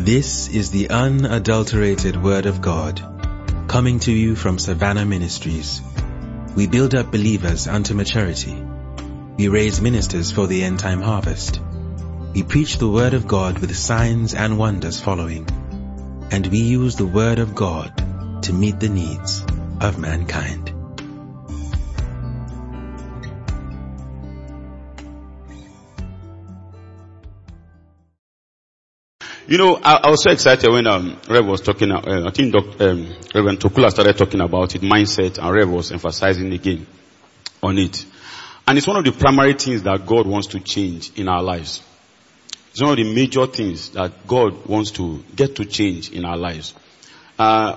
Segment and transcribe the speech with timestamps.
[0.00, 3.02] This is the unadulterated Word of God,
[3.68, 5.82] coming to you from Savannah Ministries.
[6.56, 8.56] We build up believers unto maturity.
[9.36, 11.60] We raise ministers for the end time harvest.
[12.32, 15.46] We preach the Word of God with signs and wonders following.
[16.30, 19.44] And we use the Word of God to meet the needs
[19.82, 20.79] of mankind.
[29.50, 31.90] You know, I, I, was so excited when um, Rev was talking.
[31.90, 32.90] Uh, I think Dr.
[32.90, 36.86] Um, Reverend Tokula started talking about it, mindset, and Rev was emphasizing again
[37.60, 38.06] on it.
[38.68, 41.82] And it's one of the primary things that God wants to change in our lives.
[42.70, 46.36] It's one of the major things that God wants to get to change in our
[46.36, 46.72] lives.
[47.36, 47.76] Uh,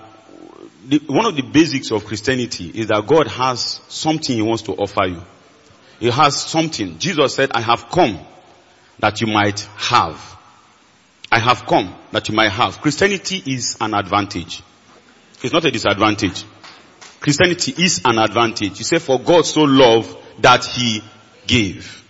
[0.85, 4.73] the, one of the basics of Christianity is that God has something He wants to
[4.73, 5.23] offer you.
[5.99, 6.99] He has something.
[6.99, 8.19] Jesus said, I have come
[8.99, 10.32] that you might have.
[11.33, 12.79] I have come that you might have.
[12.79, 14.61] Christianity is an advantage.
[15.41, 16.43] It's not a disadvantage.
[17.19, 18.77] Christianity is an advantage.
[18.77, 21.01] You say, for God so loved that he
[21.47, 22.03] gave.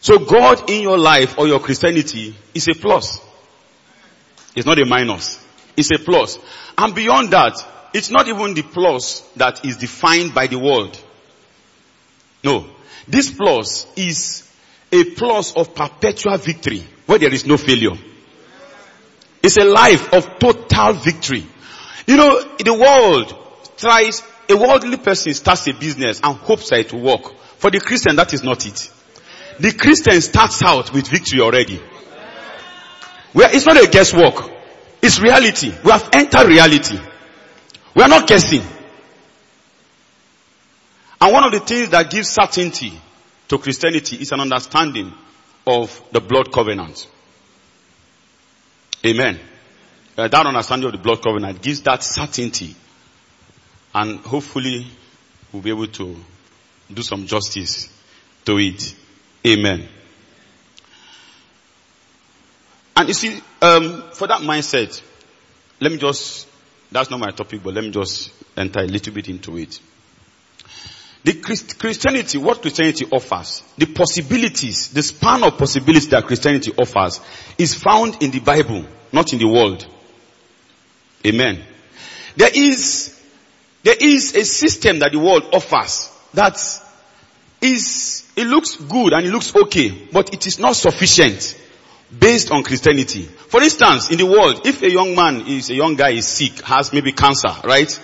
[0.00, 3.18] So God in your life or your Christianity is a plus.
[4.54, 5.42] It's not a minus.
[5.74, 6.38] It's a plus.
[6.76, 7.54] And beyond that,
[7.94, 11.00] it's not even the plus that is defined by the world.
[12.44, 12.66] No.
[13.06, 14.52] This plus is
[14.92, 17.96] a plus of perpetual victory where there is no failure.
[19.42, 21.46] It's a life of total victory.
[22.06, 23.34] You know, the world
[23.76, 27.34] tries, a worldly person starts a business and hopes that it will work.
[27.58, 28.90] For the Christian, that is not it.
[29.60, 31.80] The Christian starts out with victory already.
[33.34, 34.50] It's not a guesswork.
[35.02, 35.72] It's reality.
[35.84, 36.98] We have entered reality.
[37.94, 38.62] We are not guessing.
[41.20, 42.92] And one of the things that gives certainty
[43.48, 45.12] to Christianity is an understanding
[45.66, 47.08] of the blood covenant.
[49.06, 49.38] Amen.
[50.16, 52.74] Uh, that understanding of the blood covenant gives that certainty.
[53.94, 54.86] And hopefully
[55.52, 56.16] we'll be able to
[56.92, 57.88] do some justice
[58.44, 58.94] to it.
[59.46, 59.88] Amen.
[62.96, 65.00] And you see, um, for that mindset,
[65.80, 66.48] let me just,
[66.90, 69.78] that's not my topic, but let me just enter a little bit into it.
[71.24, 77.20] The Christ, Christianity, what Christianity offers, the possibilities, the span of possibilities that Christianity offers
[77.58, 79.86] is found in the Bible, not in the world.
[81.26, 81.62] Amen.
[82.36, 83.20] There is,
[83.82, 86.56] there is a system that the world offers that
[87.60, 91.60] is, it looks good and it looks okay, but it is not sufficient
[92.16, 93.24] based on Christianity.
[93.24, 96.60] For instance, in the world, if a young man is, a young guy is sick,
[96.62, 98.00] has maybe cancer, right?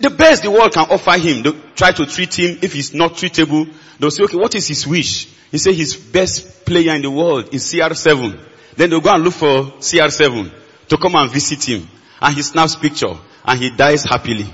[0.00, 2.58] The best the world can offer him, they try to treat him.
[2.62, 5.26] If he's not treatable, they'll say, okay, what is his wish?
[5.50, 8.40] He say his best player in the world is CR7.
[8.76, 10.50] Then they'll go and look for CR7
[10.88, 11.86] to come and visit him.
[12.22, 14.46] And he snaps picture and he dies happily.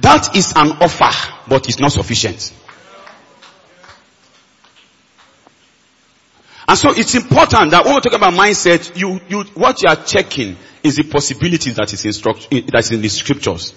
[0.00, 2.52] That is an offer, but it's not sufficient.
[6.68, 9.96] And so it's important that when we talk about mindset, you, you, what you are
[9.96, 13.74] checking is the possibilities that is, instruct, that is in the scriptures.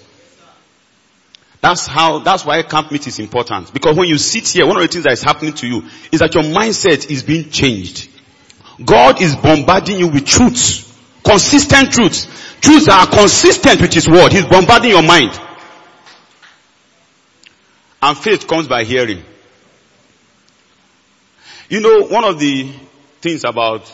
[1.62, 3.72] That's how, that's why camp meet is important.
[3.72, 6.18] Because when you sit here, one of the things that is happening to you is
[6.18, 8.10] that your mindset is being changed.
[8.84, 10.92] God is bombarding you with truths.
[11.24, 12.26] Consistent truths.
[12.60, 14.32] Truths that are consistent with His word.
[14.32, 15.40] He's bombarding your mind.
[18.02, 19.22] And faith comes by hearing.
[21.68, 22.72] You know, one of the
[23.20, 23.90] things about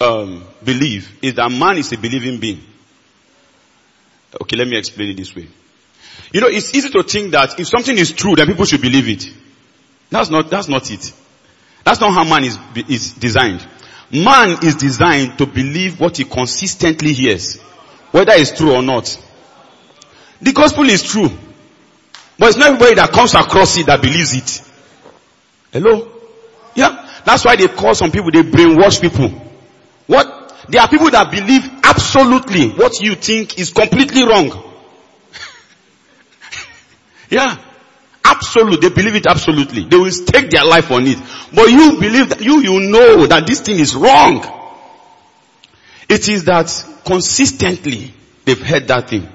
[0.00, 2.60] um, belief is that man is a believing being.
[4.40, 5.48] Okay, let me explain it this way.
[6.32, 9.08] You know, it's easy to think that if something is true, then people should believe
[9.08, 9.32] it.
[10.10, 11.12] That's not, that's not it.
[11.84, 12.58] That's not how man is,
[12.88, 13.66] is designed.
[14.10, 17.60] Man is designed to believe what he consistently hears,
[18.10, 19.20] whether it's true or not.
[20.40, 21.30] The gospel is true.
[22.38, 24.70] But it's not everybody that comes across it that believes it.
[25.72, 26.10] Hello?
[26.74, 27.08] Yeah.
[27.24, 29.28] That's why they call some people, they brainwash people.
[30.06, 30.66] What?
[30.68, 34.63] There are people that believe absolutely what you think is completely wrong.
[37.34, 37.58] Yeah.
[38.24, 38.80] Absolute.
[38.80, 39.84] They believe it absolutely.
[39.84, 41.18] They will stake their life on it.
[41.52, 44.42] But you believe that you, you know that this thing is wrong.
[46.08, 46.70] It is that
[47.04, 48.14] consistently
[48.44, 49.28] they've heard that thing.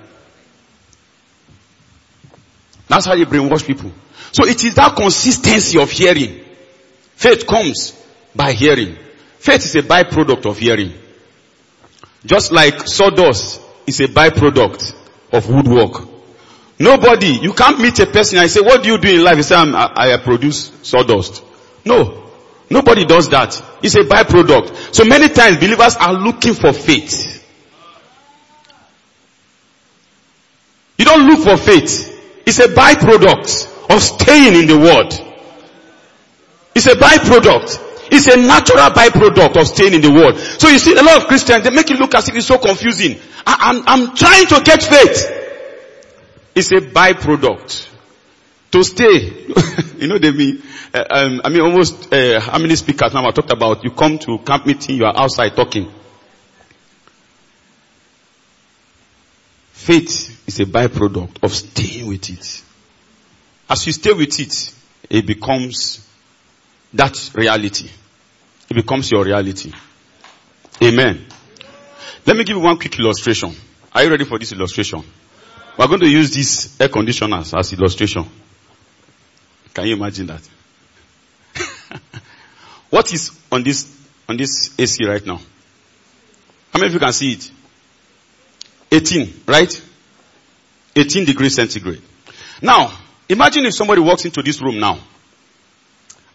[2.87, 3.91] That's how you brainwash people.
[4.31, 6.39] So it is that consistency of hearing.
[7.15, 7.93] Faith comes
[8.35, 8.97] by hearing.
[9.37, 10.93] Faith is a byproduct of hearing.
[12.25, 14.95] Just like sawdust is a byproduct
[15.31, 16.18] of woodwork.
[16.79, 19.35] Nobody, you can't meet a person and say, what do you do in life?
[19.35, 21.43] You say, I, I produce sawdust.
[21.85, 22.31] No.
[22.69, 23.61] Nobody does that.
[23.83, 24.95] It's a byproduct.
[24.95, 27.35] So many times believers are looking for faith.
[30.97, 32.15] You don't look for faith.
[32.45, 35.13] It's a byproduct of staying in the word.
[36.75, 37.87] It's a byproduct.
[38.11, 40.37] It's a natural byproduct of staying in the world.
[40.37, 42.57] So you see, a lot of Christians, they make it look as if it's so
[42.57, 43.19] confusing.
[43.45, 45.38] I, I'm, I'm trying to get faith.
[46.59, 47.87] It's a byproduct.
[48.71, 49.45] To stay,
[49.97, 50.61] you know they mean,
[50.93, 54.19] uh, um, I mean almost, uh, how many speakers now I talked about, you come
[54.19, 55.89] to camp meeting, you are outside talking.
[59.71, 62.61] Faith is a byproduct of staying with it.
[63.69, 64.73] As you stay with it,
[65.09, 66.05] it becomes
[66.93, 67.89] that reality.
[68.69, 69.71] It becomes your reality.
[70.83, 71.25] Amen.
[72.25, 73.55] Let me give you one quick illustration.
[73.93, 75.05] Are you ready for this illustration?
[75.79, 78.25] We're going to use these air conditioners as illustration.
[79.73, 80.41] Can you imagine that?
[82.89, 83.89] what is on this,
[84.27, 85.37] on this AC right now?
[85.37, 87.49] How many of you can see it?
[88.91, 89.81] 18, right?
[90.97, 92.01] 18 degrees centigrade.
[92.61, 92.91] Now,
[93.29, 94.99] imagine if somebody walks into this room now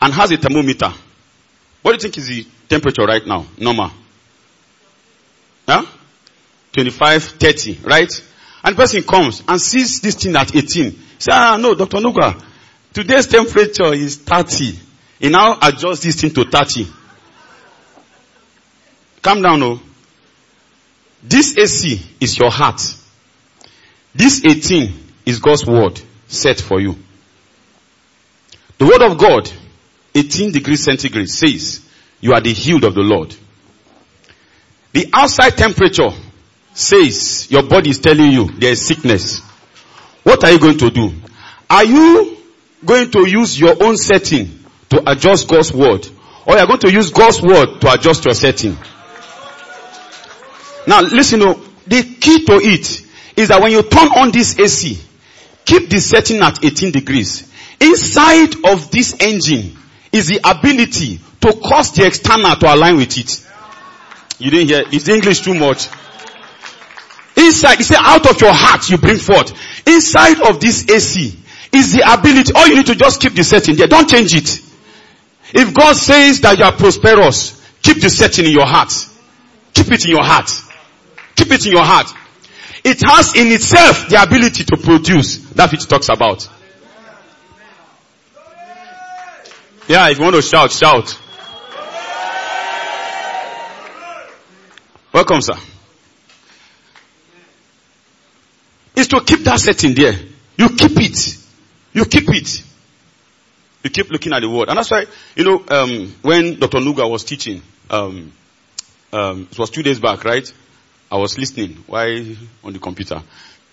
[0.01, 0.91] and has a thermometer.
[1.83, 3.45] What do you think is the temperature right now?
[3.59, 3.91] Normal.
[5.69, 5.85] Huh?
[6.73, 8.23] 25, 30, right?
[8.65, 10.99] And person comes and sees this thing at 18.
[11.19, 11.99] Say, ah, no, Dr.
[11.99, 12.43] Nuga,
[12.95, 14.79] today's temperature is 30.
[15.21, 16.87] He now adjusts this thing to 30.
[19.21, 19.81] Calm down, no.
[21.23, 22.81] This AC is your heart.
[24.15, 24.93] This 18
[25.27, 26.97] is God's word set for you.
[28.79, 29.51] The word of God,
[30.15, 31.87] 18 degrees centigrade says,
[32.21, 33.35] you are the healed of the Lord.
[34.93, 36.11] The outside temperature
[36.75, 39.41] says your body is telling you there is sickness.
[40.25, 41.13] What are you going to do?
[41.71, 42.37] Are you
[42.85, 46.07] going to use your own setting to adjust God's word?
[46.47, 48.77] Or you are going to use God's word to adjust your setting?
[50.87, 51.55] Now listen, oh,
[51.87, 53.07] the key to it
[53.37, 55.01] is that when you turn on this AC,
[55.65, 57.51] keep the setting at 18 degrees.
[57.81, 59.77] Inside of this engine
[60.13, 63.47] is the ability to cause the external to align with it.
[64.39, 65.89] You didn't hear, is English too much?
[67.37, 69.53] Inside, he said out of your heart you bring forth.
[69.87, 71.37] Inside of this AC
[71.73, 73.89] is the ability, all you need to just keep the setting there.
[73.89, 74.61] Don't change it.
[75.53, 78.93] If God says that you are prosperous, keep the setting in your heart.
[79.73, 80.51] Keep it in your heart.
[81.35, 82.07] Keep it in your heart.
[82.85, 86.49] It has in itself the ability to produce that which talks about.
[89.89, 91.19] Yeah, if you want to shout, shout.
[95.13, 95.55] Welcome, sir.
[98.97, 100.15] Is to keep that setting there.
[100.57, 101.39] You keep it.
[101.93, 102.63] You keep it.
[103.83, 104.69] You keep looking at the word.
[104.69, 105.07] And that's why,
[105.37, 106.79] you know, um, when Dr.
[106.79, 107.61] Nuga was teaching,
[107.91, 108.33] um,
[109.13, 110.51] um, it was two days back, right?
[111.11, 113.23] I was listening while on the computer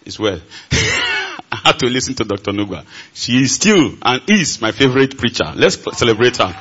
[0.06, 0.40] as well.
[0.72, 2.52] I had to listen to Dr.
[2.52, 2.86] Nuga.
[3.14, 5.52] She is still and is my favorite preacher.
[5.56, 6.56] Let's celebrate her.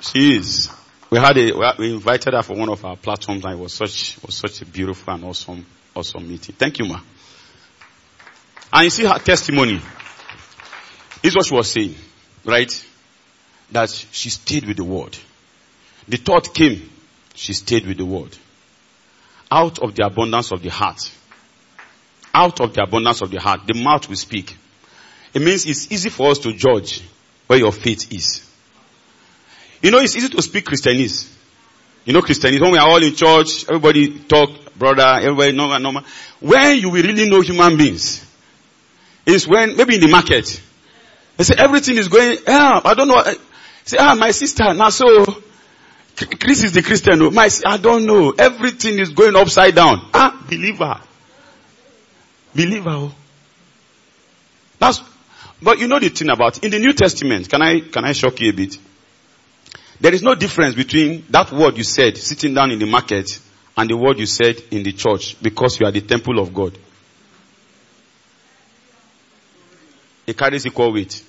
[0.00, 0.73] She is.
[1.14, 4.20] We had a, we invited her for one of our platforms and it was such,
[4.26, 5.64] was such a beautiful and awesome,
[5.94, 6.56] awesome meeting.
[6.58, 6.98] Thank you, ma.
[8.72, 9.80] And you see her testimony.
[11.22, 11.94] Is what she was saying,
[12.44, 12.86] right?
[13.70, 15.16] That she stayed with the word.
[16.08, 16.90] The thought came.
[17.34, 18.36] She stayed with the word.
[19.52, 21.12] Out of the abundance of the heart.
[22.34, 24.56] Out of the abundance of the heart, the mouth will speak.
[25.32, 27.04] It means it's easy for us to judge
[27.46, 28.43] where your faith is.
[29.84, 31.30] You know, it's easy to speak Christianese.
[32.06, 36.04] You know Christianese, when we are all in church, everybody talk, brother, everybody normal, normal.
[36.40, 38.24] When you will really know human beings,
[39.26, 40.58] is when, maybe in the market,
[41.36, 43.34] they say everything is going, ah, I don't know, I
[43.84, 45.42] say, ah, my sister, now so,
[46.16, 47.18] Chris is the Christian.
[47.18, 48.30] No, my, I don't know.
[48.30, 50.08] Everything is going upside down.
[50.14, 50.98] Ah, believer.
[52.54, 52.88] Believer.
[52.88, 53.14] Oh.
[54.78, 55.02] That's,
[55.60, 58.40] but you know the thing about, in the New Testament, can I, can I shock
[58.40, 58.78] you a bit?
[60.00, 63.38] There is no difference between that word you said sitting down in the market
[63.76, 66.76] and the word you said in the church because you are the temple of God.
[70.26, 71.22] It carries equal weight.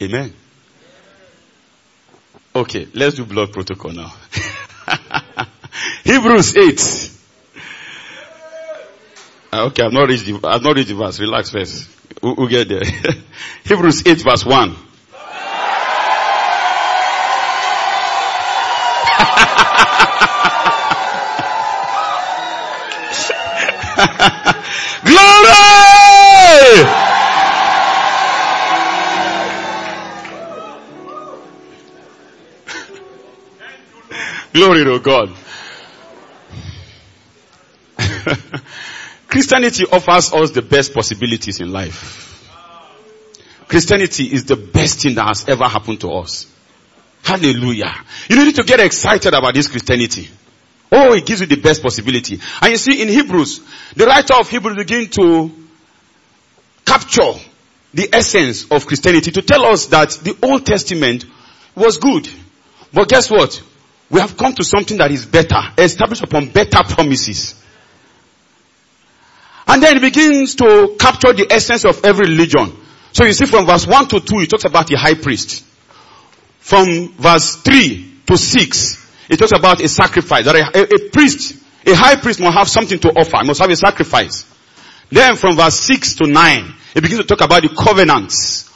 [0.00, 0.32] Amen.
[2.54, 4.12] Okay, let's do blood protocol now.
[6.04, 7.12] Hebrews 8.
[9.52, 11.18] Ah, okay, I've not reached the, I've not reached the verse.
[11.20, 11.97] Relax first.
[12.22, 12.84] We'll, we'll get there.
[13.64, 14.68] Hebrews 8 verse 1.
[25.04, 25.68] Glory!
[34.52, 35.30] Glory to God.
[39.48, 42.44] Christianity offers us the best possibilities in life.
[43.66, 46.46] Christianity is the best thing that has ever happened to us.
[47.22, 47.94] Hallelujah.
[48.28, 50.28] You need to get excited about this Christianity.
[50.92, 52.38] Oh, it gives you the best possibility.
[52.60, 53.62] And you see in Hebrews,
[53.96, 55.50] the writer of Hebrews begin to
[56.84, 57.32] capture
[57.94, 61.24] the essence of Christianity to tell us that the Old Testament
[61.74, 62.28] was good.
[62.92, 63.62] But guess what?
[64.10, 67.57] We have come to something that is better, established upon better promises.
[69.68, 72.74] And then it begins to capture the essence of every religion.
[73.12, 75.64] So you see from verse 1 to 2, it talks about the high priest.
[76.58, 80.46] From verse 3 to 6, it talks about a sacrifice.
[80.46, 83.70] That a, a, a priest, a high priest must have something to offer, must have
[83.70, 84.46] a sacrifice.
[85.10, 88.70] Then from verse 6 to 9, it begins to talk about the covenants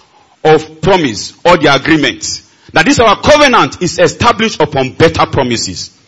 [0.45, 2.43] of promise or the agreement.
[2.73, 5.99] That this our covenant is established upon better promises.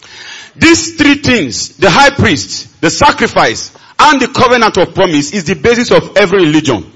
[0.56, 5.54] These three things, the high priest, the sacrifice, and the covenant of promise is the
[5.54, 6.90] basis of every religion.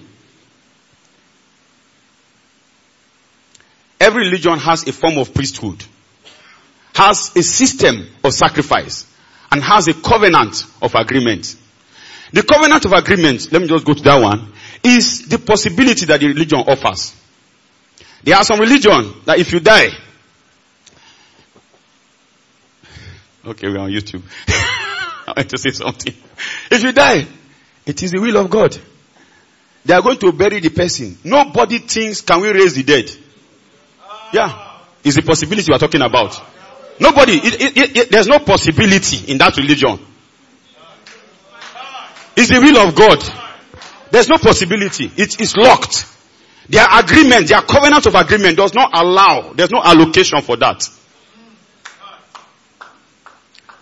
[4.00, 5.84] Every religion has a form of priesthood,
[6.94, 9.06] has a system of sacrifice,
[9.50, 11.56] and has a covenant of agreement.
[12.32, 14.52] The covenant of agreement, let me just go to that one,
[14.84, 17.14] is the possibility that the religion offers.
[18.22, 19.90] There are some religion that if you die,
[23.46, 24.22] okay, we're on YouTube.
[25.36, 26.14] I want to say something.
[26.70, 27.26] If you die,
[27.86, 28.76] it is the will of God.
[29.84, 31.18] They are going to bury the person.
[31.24, 33.10] Nobody thinks, can we raise the dead?
[34.32, 34.80] Yeah.
[35.04, 36.40] It's the possibility we are talking about.
[37.00, 39.98] Nobody, it, it, it, there's no possibility in that religion.
[42.36, 43.22] It's the will of God.
[44.10, 45.10] There's no possibility.
[45.16, 46.06] It is locked.
[46.68, 50.88] Their agreement, their covenant of agreement does not allow, there's no allocation for that.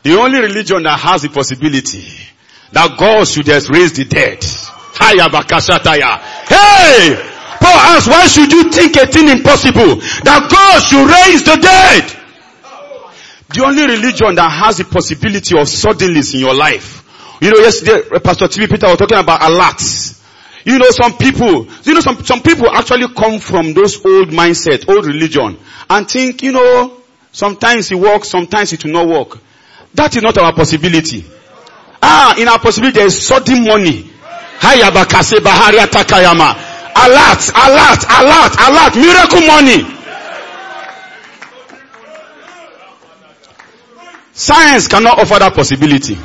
[0.06, 2.06] The only religion that has the possibility
[2.70, 4.38] that God should just raise the dead.
[6.46, 7.18] Hey!
[7.58, 9.96] Paul asks, why should you think a thing impossible?
[10.22, 12.06] That God should raise the dead.
[13.50, 17.02] The only religion that has the possibility of suddenness in your life.
[17.42, 18.68] You know, yesterday, uh, Pastor T.B.
[18.68, 20.22] Peter was talking about alerts.
[20.64, 24.88] You know, some people, you know, some, some people actually come from those old mindset,
[24.88, 25.58] old religion,
[25.90, 26.96] and think, you know,
[27.32, 29.40] sometimes it works, sometimes it will not work.
[29.96, 31.24] That is not our possibility.
[32.02, 34.02] Ah, in our possibility there is sudden money.
[34.60, 36.52] Hayabakase Baharia Takayama.
[36.96, 39.96] Alert, alert, alert, alert, miracle money.
[44.32, 46.16] Science cannot offer that possibility.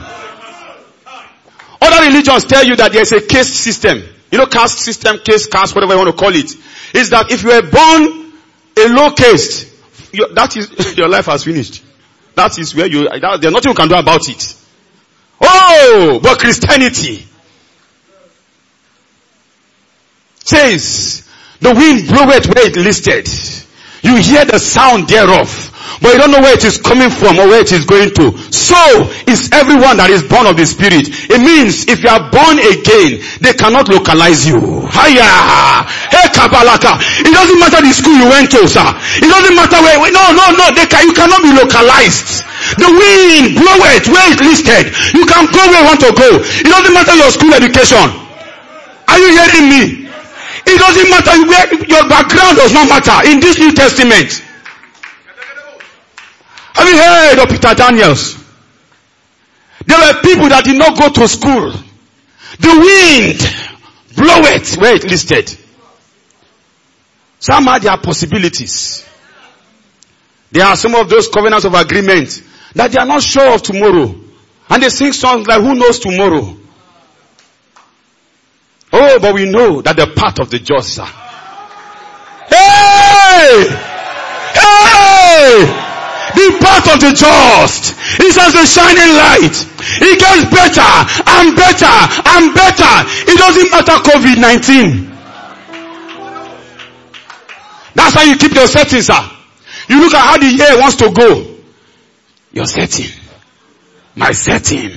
[1.81, 4.03] Other religions tell you that there's a caste system.
[4.31, 6.51] You know, caste system, caste, caste, whatever you want to call it.
[6.93, 8.31] Is that if you were born
[8.77, 9.67] a low caste,
[10.35, 11.83] that is, your life has finished.
[12.35, 14.55] That is where you, that, there's nothing you can do about it.
[15.41, 17.25] Oh, but Christianity
[20.39, 21.27] says,
[21.59, 23.27] the wind bloweth where it listed.
[24.03, 27.51] You hear the sound thereof but you don't know where it is coming from or
[27.51, 28.31] where it is going to.
[28.53, 28.79] So
[29.27, 31.11] is everyone that is born of the Spirit.
[31.27, 34.57] It means if you are born again, they cannot localize you.
[34.87, 35.29] Hiya!
[36.07, 36.95] Hey Kabalaka!
[37.27, 38.85] It doesn't matter the school you went to, sir.
[39.19, 42.45] It doesn't matter where, no, no, no, they can, you cannot be localized.
[42.77, 44.93] The wind, blow it, where it listed.
[45.17, 46.29] You can go where you want to go.
[46.39, 48.05] It doesn't matter your school education.
[49.09, 49.81] Are you hearing me?
[50.65, 54.50] It doesn't matter where, your background does not matter in this New Testament.
[56.73, 58.41] Have you heard of Peter Daniels?
[59.85, 61.71] There were people that did not go to school.
[62.59, 63.39] The wind
[64.15, 65.57] blow it where it listed.
[67.39, 69.05] Some had their possibilities.
[70.51, 72.41] There are some of those covenants of agreement
[72.75, 74.15] that they are not sure of tomorrow.
[74.69, 76.57] And they sing songs like who knows tomorrow.
[78.93, 80.99] Oh, but we know that the path of the just.
[82.49, 83.67] Hey!
[84.53, 85.90] Hey!
[86.35, 89.55] The path of the just is as a shining light.
[90.01, 90.91] It gets better
[91.27, 91.95] and better
[92.25, 92.93] and better.
[93.27, 95.11] It doesn't matter COVID-19.
[97.93, 99.21] That's how you keep your settings, sir.
[99.89, 101.47] You look at how the year wants to go.
[102.53, 103.11] Your setting.
[104.15, 104.91] My setting.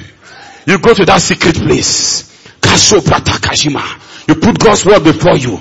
[0.67, 2.31] You go to that secret place.
[2.61, 3.83] Kasho Prata Kashima.
[4.29, 5.61] You put God's word before you.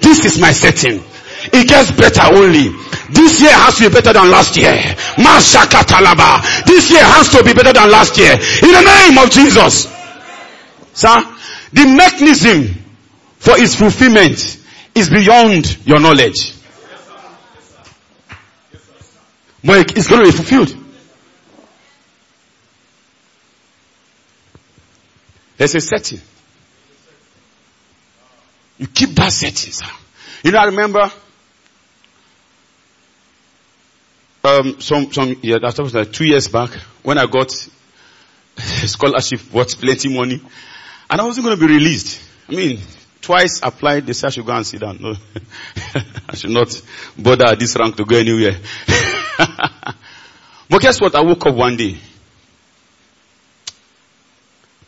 [0.00, 1.02] This is my setting.
[1.52, 2.68] It gets better only.
[3.10, 4.72] This year has to be better than last year.
[5.16, 6.66] Mashakatalaba.
[6.66, 8.32] This year has to be better than last year.
[8.32, 9.86] In the name of Jesus.
[10.92, 11.22] Sir,
[11.72, 12.74] the mechanism
[13.38, 14.58] for its fulfillment
[14.94, 16.54] is beyond your knowledge.
[19.62, 20.74] But it's going to be fulfilled.
[25.56, 26.20] There's a setting.
[28.78, 29.86] You keep that setting, sir.
[30.42, 31.10] You know, I remember
[34.46, 36.70] um, some some yeah, like two years back
[37.02, 37.52] when I got
[38.56, 40.40] a scholarship worth plenty money,
[41.10, 42.20] and I wasn't going to be released.
[42.48, 42.80] I mean,
[43.20, 44.06] twice applied.
[44.06, 44.98] They said I should go and sit down.
[45.00, 45.14] No,
[46.28, 46.80] I should not
[47.18, 48.56] bother at this rank to go anywhere.
[50.68, 51.14] but guess what?
[51.14, 51.96] I woke up one day,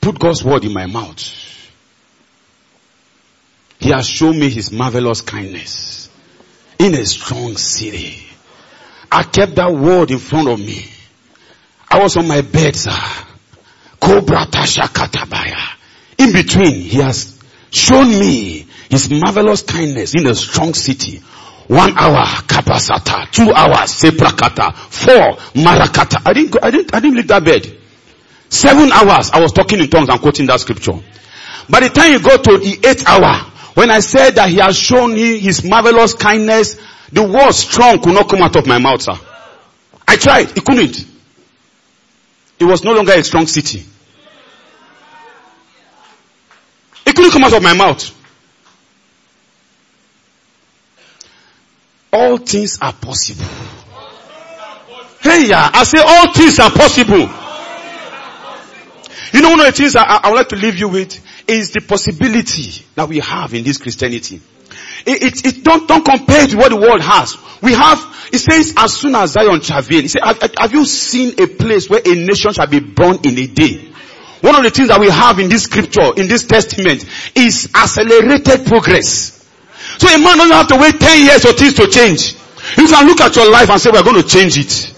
[0.00, 1.34] put God's word in my mouth.
[3.80, 6.10] He has shown me his marvelous kindness
[6.78, 8.27] in a strong city.
[9.10, 10.84] I kept that word in front of me.
[11.90, 12.90] I was on my bed, sir.
[14.00, 15.76] Cobra Katabaya.
[16.18, 17.38] In between, he has
[17.70, 21.22] shown me his marvelous kindness in a strong city.
[21.68, 23.30] One hour, kapasata.
[23.30, 24.74] Two hours, seprakata.
[24.74, 26.22] Four, marakata.
[26.24, 27.78] I didn't go, I didn't, I didn't leave that bed.
[28.48, 30.92] Seven hours, I was talking in tongues and quoting that scripture.
[31.68, 34.76] By the time you go to the eighth hour, when I said that he has
[34.76, 36.78] shown me his marvelous kindness,
[37.12, 39.18] the word strong could not come out of my mouth, sir.
[40.06, 41.04] I tried, it couldn't.
[42.58, 43.84] It was no longer a strong city.
[47.06, 48.14] It couldn't come out of my mouth.
[52.12, 53.44] All things are possible.
[55.20, 57.28] Hey, yeah, I say all things are possible.
[59.32, 61.70] You know, one of the things I, I would like to leave you with is
[61.70, 64.40] the possibility that we have in this Christianity.
[65.06, 67.36] It, it, it don't, don't compare to what the world has.
[67.62, 67.98] We have,
[68.32, 71.88] it says, as soon as Zion travail, it says, have, have you seen a place
[71.88, 73.92] where a nation shall be born in a day?
[74.40, 78.66] One of the things that we have in this scripture, in this testament, is accelerated
[78.66, 79.34] progress.
[79.98, 82.34] So a man doesn't have to wait 10 years for things to change.
[82.76, 84.94] You can look at your life and say, we're going to change it.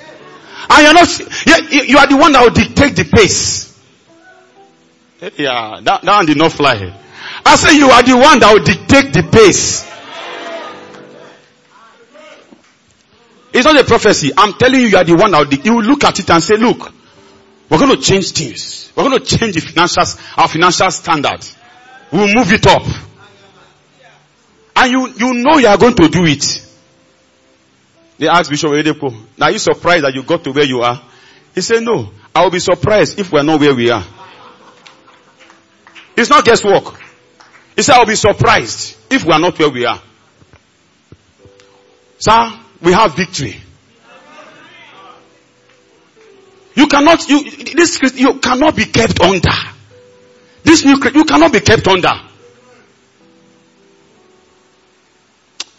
[0.69, 1.09] And you're not,
[1.89, 3.70] you are the one that will dictate the pace.
[5.21, 6.97] Yeah, that, that one did not fly.
[7.45, 9.87] I say you are the one that will dictate the pace.
[13.53, 14.33] It's not a prophecy.
[14.37, 16.43] I'm telling you, you are the one that will, you will look at it and
[16.43, 16.93] say, look,
[17.69, 18.93] we're going to change things.
[18.97, 20.05] We're going to change the financial,
[20.37, 21.45] our financial standard.
[22.13, 22.83] We'll move it up.
[24.77, 26.67] And you, you know you are going to do it.
[28.19, 31.03] They asked Bishop Oyedepo, now are you surprised that you got to where you are?
[31.55, 34.05] He said, no, I will be surprised if we're not where we are.
[36.21, 37.01] It's not guesswork.
[37.77, 40.03] He said, I'll be surprised if we are not where we are.
[42.19, 43.57] Sir, we have victory.
[46.75, 49.49] You cannot, you, this, you cannot be kept under.
[50.63, 52.13] This new, you cannot be kept under.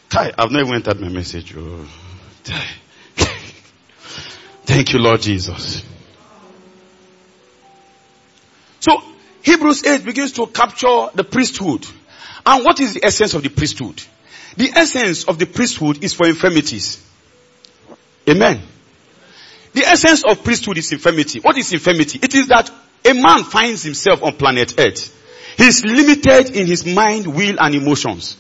[0.10, 1.54] Kai, I've not even entered my message.
[1.56, 1.88] Oh.
[4.66, 5.86] Thank you, Lord Jesus.
[8.80, 9.11] So,
[9.44, 11.86] Hebrews 8 begins to capture the priesthood.
[12.46, 14.02] And what is the essence of the priesthood?
[14.58, 17.04] The essence of the priesthood is for infirmities.
[18.30, 18.62] Amen.
[19.74, 21.40] The essence of priesthood is infirmity.
[21.40, 22.20] What is infirmity?
[22.22, 22.70] It is that
[23.06, 25.18] a man finds himself on planet earth.
[25.58, 28.38] He is limited in his mind, will, and emotions.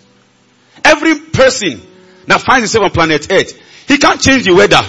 [0.83, 1.81] Every person
[2.27, 4.81] that finds himself on planet earth, he can't change the weather.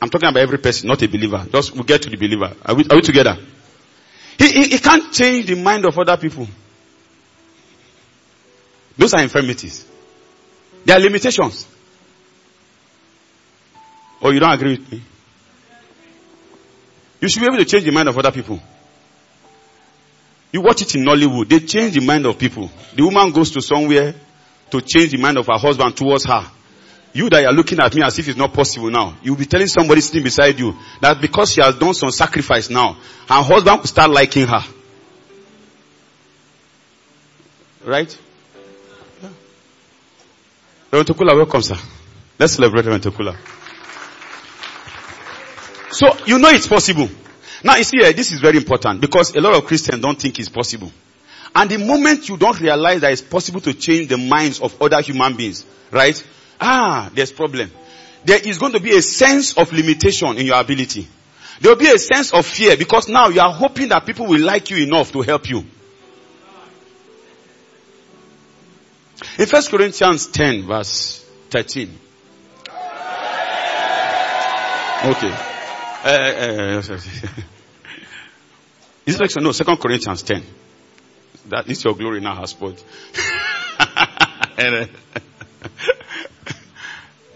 [0.00, 1.46] I'm talking about every person, not a believer.
[1.50, 2.54] Just we get to the believer.
[2.64, 3.36] Are we, are we together?
[4.38, 6.46] He, he, he can't change the mind of other people.
[8.96, 9.84] Those are infirmities.
[10.84, 11.66] They are limitations.
[14.22, 15.02] Oh, you don't agree with me?
[17.20, 18.60] You should be able to change the mind of other people.
[20.52, 21.48] You watch it in Nollywood.
[21.48, 22.70] They change the mind of people.
[22.94, 24.14] The woman goes to somewhere
[24.70, 26.50] to change the mind of her husband towards her.
[27.12, 29.66] You that are looking at me as if it's not possible now, you'll be telling
[29.66, 32.94] somebody sitting beside you that because she has done some sacrifice now,
[33.28, 34.62] her husband will start liking her.
[37.84, 38.18] Right?
[39.22, 39.28] Yeah.
[40.92, 41.76] Reverend Tokula, welcome sir.
[42.38, 43.36] Let's celebrate Reverend Tokula.
[45.90, 47.08] So, you know it's possible.
[47.64, 50.38] Now you see, uh, this is very important because a lot of Christians don't think
[50.38, 50.92] it's possible.
[51.54, 55.00] And the moment you don't realize that it's possible to change the minds of other
[55.00, 56.22] human beings, right?
[56.60, 57.70] Ah, there's problem.
[58.24, 61.06] There is going to be a sense of limitation in your ability.
[61.60, 64.40] There will be a sense of fear because now you are hoping that people will
[64.40, 65.64] like you enough to help you.
[69.38, 71.98] In 1 Corinthians 10 verse 13.
[75.04, 75.30] Okay.
[76.04, 76.78] Uh, uh,
[79.06, 80.42] is it no, 2 Corinthians 10.
[81.46, 82.82] That is your glory now has spoiled.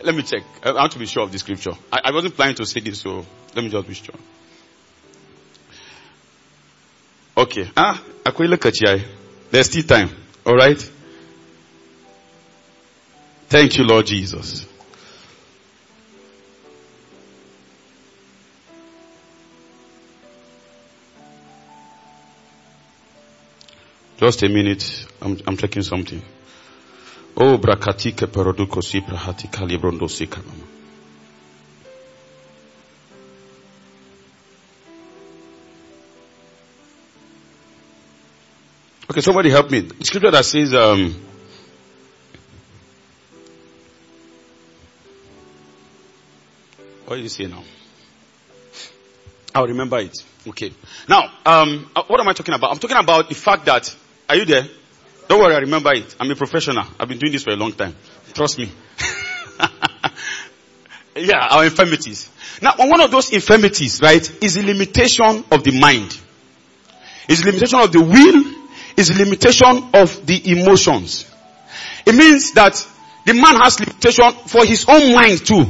[0.05, 0.43] let me check.
[0.63, 1.73] I want to be sure of the scripture.
[1.93, 4.15] I, I wasn't planning to say this, so let me just be sure.
[7.37, 7.71] Okay.
[7.77, 9.05] Ah, akwai lokaci
[9.51, 10.11] There's still time.
[10.45, 10.91] All right.
[13.49, 14.67] Thank you, Lord Jesus.
[24.19, 25.07] Just a minute.
[25.21, 26.23] I'm, I'm checking something.
[27.37, 30.67] Oh, brakatike peroduko si prahati kalibrondo si kanama.
[39.11, 39.81] Okay, somebody help me.
[39.81, 41.15] The scripture that says, um,
[47.05, 47.63] what did you say now?
[49.55, 50.17] I'll remember it.
[50.47, 50.73] Okay.
[51.09, 52.71] Now, um, uh, what am I talking about?
[52.71, 53.95] I'm talking about the fact that,
[54.29, 54.67] are you there?
[55.33, 56.15] Don't worry, I remember it.
[56.21, 56.85] I'm a professional.
[57.01, 57.97] I've been doing this for a long time.
[58.35, 58.71] Trust me.
[61.17, 62.29] yeah, our infirmities.
[62.61, 66.21] Now, one of those infirmities, right, is the limitation of the mind.
[67.31, 68.45] Is limitation of the will
[68.99, 71.25] is limitation of the emotions.
[72.05, 72.87] It means that
[73.25, 75.65] the man has limitation for his own mind too.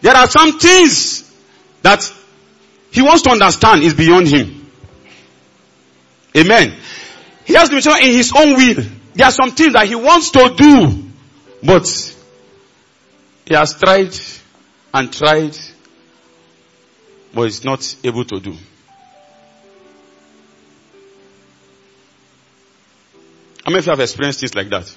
[0.00, 1.30] There are some things
[1.82, 2.10] that
[2.90, 4.70] he wants to understand is beyond him.
[6.34, 6.74] Amen.
[7.46, 8.84] He has to be limitation in his own will.
[9.14, 11.04] There are some things that he wants to do,
[11.62, 12.16] but
[13.46, 14.14] he has tried
[14.92, 15.56] and tried,
[17.32, 18.52] but is not able to do.
[23.64, 24.96] How many of you have experienced things like that?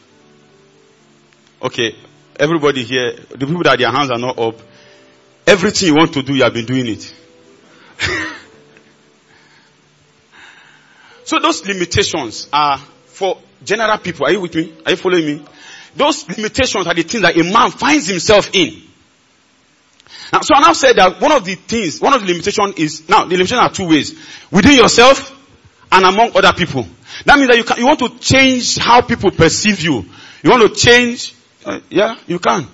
[1.62, 1.96] Okay,
[2.40, 4.56] everybody here, the people that their hands are not up,
[5.46, 7.14] everything you want to do, you have been doing it.
[11.30, 14.26] so those limitations are for general people.
[14.26, 14.74] Are you with me?
[14.84, 15.46] Are you following me?
[15.96, 18.82] Those limitations are the things that a man finds himself in.
[20.34, 23.08] Now, so I now said that one of the things, one of the limitations is,
[23.08, 24.20] now the limitations are two ways.
[24.50, 25.38] Within yourself
[25.92, 26.88] and among other people.
[27.26, 30.06] That means that you, can, you want to change how people perceive you.
[30.42, 32.68] You want to change, uh, yeah, you can.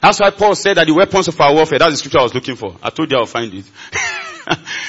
[0.00, 2.34] That's why Paul said that the weapons of our warfare, that's the scripture I was
[2.34, 2.76] looking for.
[2.80, 3.64] I told you I'll find it.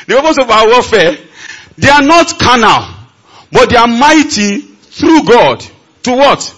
[0.06, 1.18] the weapons of our warfare,
[1.78, 2.96] they are not carnal,
[3.52, 5.66] but they are mighty through God.
[6.04, 6.56] To what?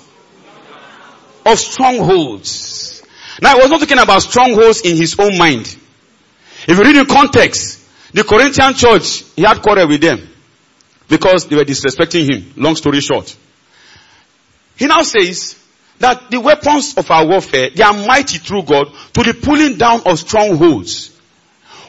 [1.46, 3.04] Of strongholds.
[3.42, 5.78] Now I was not talking about strongholds in his own mind.
[6.68, 10.30] If you read in context, the Corinthian church, he had quarrel with them
[11.10, 12.54] because they were disrespecting him.
[12.56, 13.36] Long story short.
[14.76, 15.60] He now says
[16.00, 20.02] that the weapons of our warfare, they are mighty through God to the pulling down
[20.06, 21.13] of strongholds.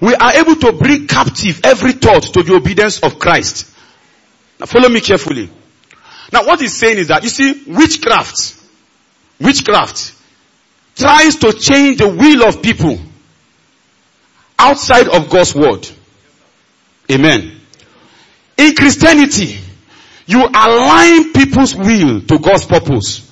[0.01, 3.71] We are able to bring captive every thought to the obedience of Christ.
[4.59, 5.51] Now follow me carefully.
[6.33, 8.57] Now what he's saying is that, you see, witchcraft,
[9.41, 10.13] witchcraft
[10.97, 12.99] tries to change the will of people
[14.59, 15.89] outside of God's word.
[17.11, 17.61] Amen.
[18.57, 19.59] In Christianity,
[20.27, 23.31] you align people's will to God's purpose.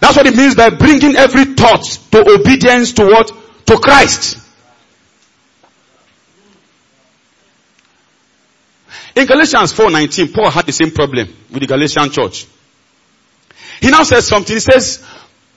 [0.00, 3.32] That's what it means by bringing every thought to obedience to what?
[3.66, 4.38] To Christ.
[9.16, 12.46] In Galatians 4:19, Paul had the same problem with the Galatian church.
[13.80, 14.54] He now says something.
[14.54, 15.02] He says,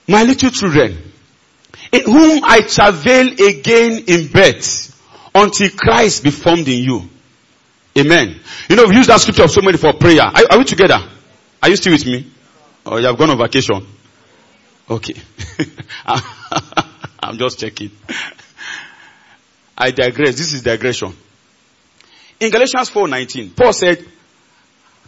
[0.06, 1.12] "My little children,
[1.92, 4.94] in whom I travail again in birth,
[5.34, 7.08] until Christ be formed in you."
[7.98, 8.40] Amen.
[8.68, 10.22] You know, we use that scripture so many for prayer.
[10.22, 11.00] Are, are we together?
[11.60, 12.30] Are you still with me?
[12.86, 13.84] Or oh, you have gone on vacation?
[14.88, 15.14] Okay.
[17.20, 17.90] I'm just checking.
[19.76, 20.38] I digress.
[20.38, 21.14] This is digression.
[22.40, 24.04] In Galatians 4:19, Paul said,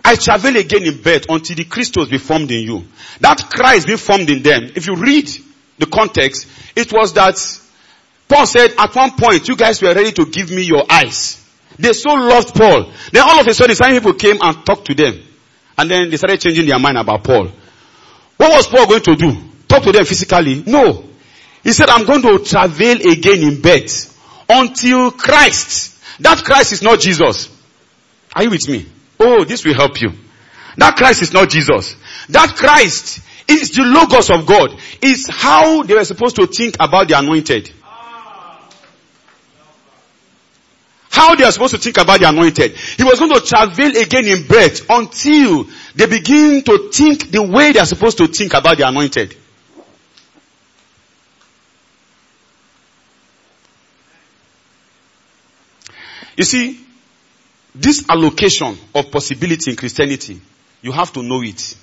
[0.04, 2.84] I travel again in birth until the Christos be formed in you.
[3.20, 4.72] That Christ be formed in them.
[4.74, 5.28] If you read
[5.78, 7.36] the context, it was that
[8.28, 11.44] Paul said at one point, you guys were ready to give me your eyes.
[11.78, 12.92] They so loved Paul.
[13.12, 15.20] Then all of a sudden, some people came and talked to them.
[15.76, 17.50] And then they started changing their mind about Paul.
[18.36, 19.36] What was Paul going to do?
[19.66, 20.62] Talk to them physically?
[20.66, 21.04] No.
[21.62, 23.90] He said, I'm going to travail again in bed
[24.48, 25.89] until Christ.
[26.20, 27.48] That Christ is not Jesus.
[28.34, 28.86] Are you with me?
[29.18, 30.12] Oh, this will help you.
[30.76, 31.96] That Christ is not Jesus.
[32.28, 34.78] That Christ is the logos of God.
[35.02, 37.72] Is how they were supposed to think about the anointed.
[41.10, 42.76] how they are supposed to think about the anointed.
[42.76, 47.72] He was going to travel again in breath until they begin to think the way
[47.72, 49.36] they are supposed to think about the anointed.
[56.40, 56.80] You see,
[57.74, 60.40] this allocation of possibility in Christianity,
[60.80, 61.76] you have to know it.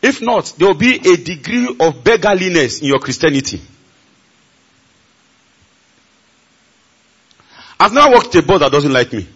[0.00, 3.60] If not, there will be a degree of beggarliness in your Christianity.
[7.80, 9.26] I've never worked a boss that doesn't like me.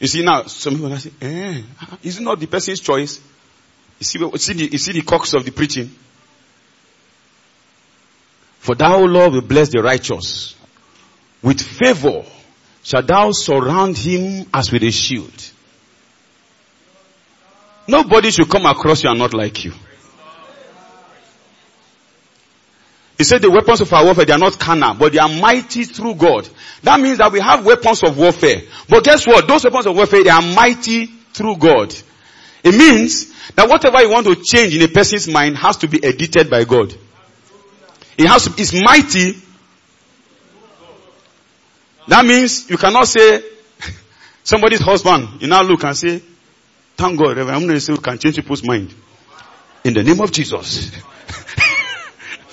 [0.00, 1.62] You see now, some people are saying, eh,
[2.02, 3.20] is it not the person's choice?
[3.98, 5.94] You see, you see the, you see the of the preaching?
[8.60, 10.54] For thou, Lord, will bless the righteous.
[11.42, 12.24] With favor
[12.82, 15.52] shall thou surround him as with a shield.
[17.86, 19.72] Nobody should come across you and not like you.
[23.16, 25.84] He said the weapons of our warfare, they are not carnal, but they are mighty
[25.84, 26.48] through God.
[26.84, 28.62] That means that we have weapons of warfare.
[28.88, 29.48] But guess what?
[29.48, 31.92] Those weapons of warfare, they are mighty through God.
[32.62, 36.02] It means that whatever you want to change in a person's mind has to be
[36.02, 36.94] edited by God.
[38.16, 39.36] It has to, it's mighty.
[42.08, 43.42] That means you cannot say,
[44.42, 46.22] somebody's husband, you now look and say,
[46.96, 48.94] thank God, Reverend, we can change people's mind.
[49.84, 50.90] In the name of Jesus.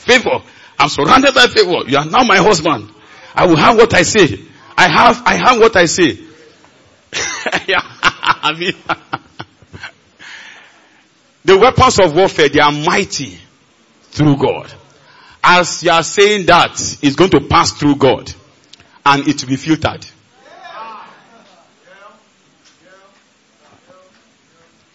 [0.06, 0.44] favor.
[0.78, 1.89] I'm surrounded by favor.
[1.89, 2.91] You are now my husband.
[3.34, 4.39] I will have what I say.
[4.78, 6.20] I have, I have what I say.
[7.68, 8.74] yeah, I mean,
[11.46, 13.39] the weapons of warfare, they are mighty
[14.12, 14.74] through God.
[15.41, 18.34] As you are saying that, it's going to pass through God
[19.06, 20.06] and it will be filtered.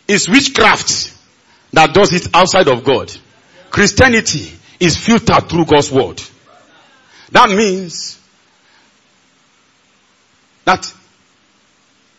[0.09, 1.16] It's witchcraft
[1.73, 3.12] that does it outside of God.
[3.70, 6.20] Christianity is filtered through God's word.
[7.31, 8.20] That means
[10.64, 10.92] that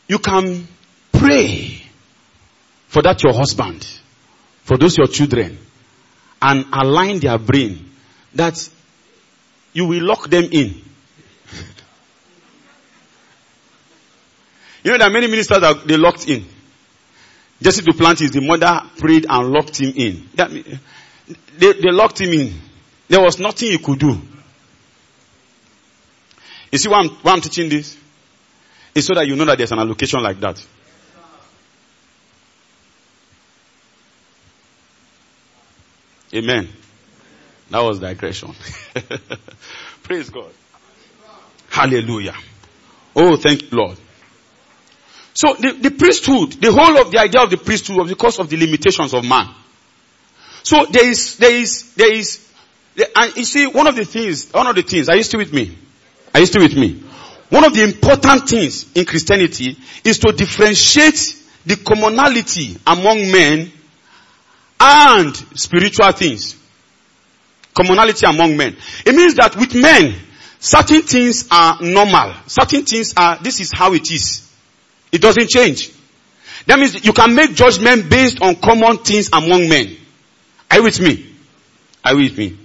[0.08, 0.67] you can
[1.12, 1.82] pray
[2.88, 3.86] for that your husband,
[4.63, 5.58] for those your children,
[6.41, 7.89] and align their brain
[8.36, 8.69] that
[9.73, 10.82] you will lock them in.
[14.83, 16.45] You know are many ministers that they locked in.
[17.61, 20.29] Jesse Duplantis, the mother prayed and locked him in.
[20.35, 22.53] That, they, they locked him in.
[23.07, 24.19] There was nothing he could do.
[26.71, 27.97] You see why I'm, why I'm teaching this?
[28.95, 30.65] It's so that you know that there's an allocation like that.
[36.33, 36.69] Amen.
[37.69, 38.53] That was digression.
[40.03, 40.51] Praise God.
[41.69, 42.35] Hallelujah.
[43.15, 43.97] Oh, thank you, Lord.
[45.33, 48.49] So the, the priesthood, the whole of the idea of the priesthood was because of
[48.49, 49.49] the limitations of man.
[50.63, 52.47] So there is, there is, there is,
[53.15, 55.53] and you see, one of the things, one of the things, are you still with
[55.53, 55.77] me?
[56.33, 57.03] Are you still with me?
[57.49, 63.71] One of the important things in Christianity is to differentiate the commonality among men
[64.79, 66.57] and spiritual things.
[67.73, 68.75] Commonality among men.
[69.05, 70.15] It means that with men,
[70.59, 72.33] certain things are normal.
[72.47, 74.50] Certain things are, this is how it is.
[75.12, 75.91] It doesn't change.
[76.67, 79.97] That means you can make judgment based on common things among men.
[80.69, 81.36] Are you with me?
[82.04, 82.58] Are you with me?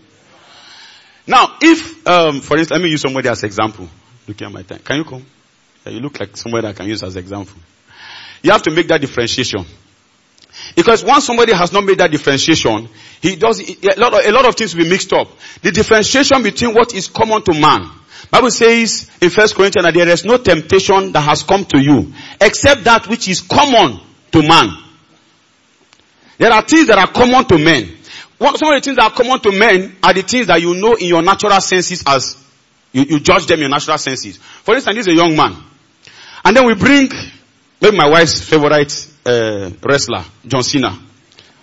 [1.26, 3.88] Now, if, um, for instance, let me use somebody as example.
[4.28, 4.78] Looking at my time.
[4.80, 5.26] Can you come?
[5.86, 7.56] You look like somebody I can use as example.
[8.42, 9.64] You have to make that differentiation.
[10.76, 12.90] Because once somebody has not made that differentiation,
[13.22, 15.26] he does, a lot of, a lot of things will be mixed up.
[15.62, 17.90] The differentiation between what is common to man.
[18.30, 22.12] Bible says in First Corinthians that there is no temptation that has come to you,
[22.38, 24.00] except that which is common
[24.32, 24.68] to man.
[26.36, 27.96] There are things that are common to men.
[28.38, 30.94] Some of the things that are common to men are the things that you know
[30.94, 32.36] in your natural senses as
[32.92, 34.36] you, you judge them in your natural senses.
[34.36, 35.56] For instance, this is a young man.
[36.44, 37.08] And then we bring
[37.80, 38.92] maybe my wife's favorite
[39.26, 40.98] uh, wrestler, John Cena.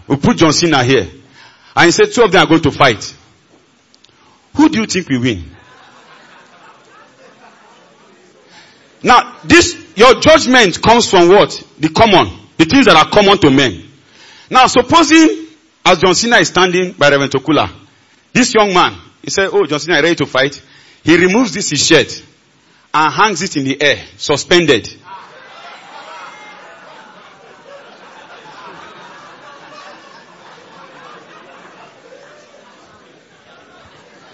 [0.08, 1.08] We put John Cena here.
[1.76, 3.15] And he said two of them are going to fight.
[4.56, 5.43] Who do you think will win?
[9.02, 11.52] Now, this, your judgment comes from what?
[11.80, 12.32] The common.
[12.58, 13.84] The things that are common to men.
[14.49, 15.47] Now, supposing
[15.86, 17.69] as John Cena is standing by Reverend Tokula,
[18.32, 20.62] this young man, he said, oh, John Cena, ready to fight?
[21.04, 22.23] He removes this his shirt
[22.93, 24.88] and hangs it in the air, suspended.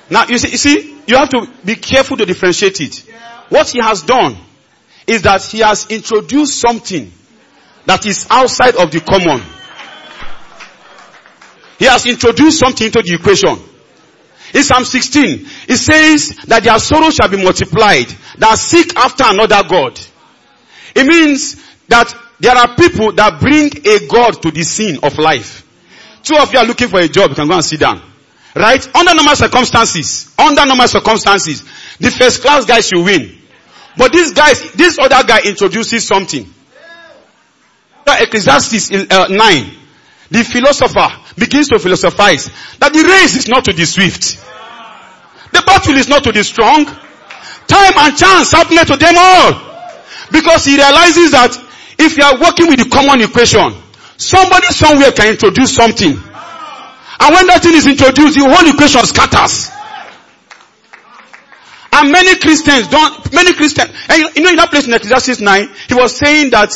[0.09, 3.05] Now, you see, you see, you have to be careful to differentiate it.
[3.49, 4.37] What he has done
[5.05, 7.11] is that he has introduced something
[7.85, 9.41] that is outside of the common.
[11.79, 13.57] He has introduced something into the equation.
[14.53, 19.61] In Psalm 16, it says that their sorrow shall be multiplied, that seek after another
[19.67, 19.99] God.
[20.95, 25.65] It means that there are people that bring a God to the scene of life.
[26.23, 28.01] Two of you are looking for a job, you can go and sit down.
[28.59, 28.85] Right?
[28.93, 31.63] Under normal circumstances, under normal circumstances,
[31.97, 33.37] the first class guy should win.
[33.97, 36.45] But this guy, this other guy introduces something.
[38.05, 39.71] Ecclesiastes uh, 9,
[40.31, 44.35] the philosopher begins to philosophize that the race is not to the swift.
[45.53, 46.83] The battle is not to the strong.
[46.83, 49.53] Time and chance happen to them all.
[50.33, 51.55] Because he realizes that
[51.97, 53.71] if you are working with the common equation,
[54.17, 56.28] somebody somewhere can introduce something.
[57.19, 59.71] And when that thing is introduced, the whole equation scatters.
[61.91, 65.69] And many Christians don't, many Christians, and you know in that place in Ecclesiastes 9,
[65.87, 66.71] he was saying that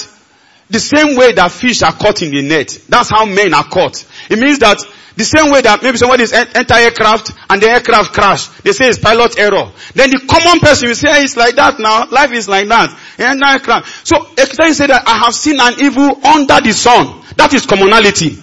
[0.69, 4.06] the same way that fish are caught in the net, that's how men are caught.
[4.29, 4.84] It means that
[5.15, 8.89] the same way that maybe somebody is enter aircraft and the aircraft crash, they say
[8.89, 9.71] it's pilot error.
[9.93, 12.97] Then the common person will say, it's like that now, life is like that.
[13.19, 14.08] Enter aircraft.
[14.08, 17.21] So, Ecclesiastes say that I have seen an evil under the sun.
[17.38, 18.39] That is commonality.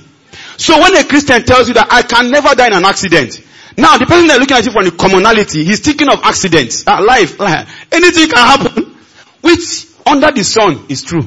[0.61, 3.41] So when a Christian tells you that I can never die in an accident,
[3.79, 7.03] now the person that looking at you from the commonality, he's thinking of accidents, uh,
[7.03, 8.95] life, life, anything can happen,
[9.41, 11.25] which under the sun is true.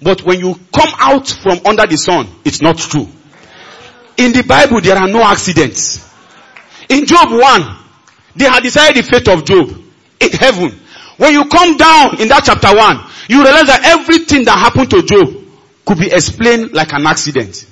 [0.00, 3.06] But when you come out from under the sun, it's not true.
[4.16, 6.00] In the Bible, there are no accidents.
[6.88, 7.76] In Job 1,
[8.36, 9.76] they had decided the fate of Job
[10.20, 10.72] in heaven.
[11.18, 15.02] When you come down in that chapter 1, you realize that everything that happened to
[15.02, 15.36] Job
[15.84, 17.66] could be explained like an accident.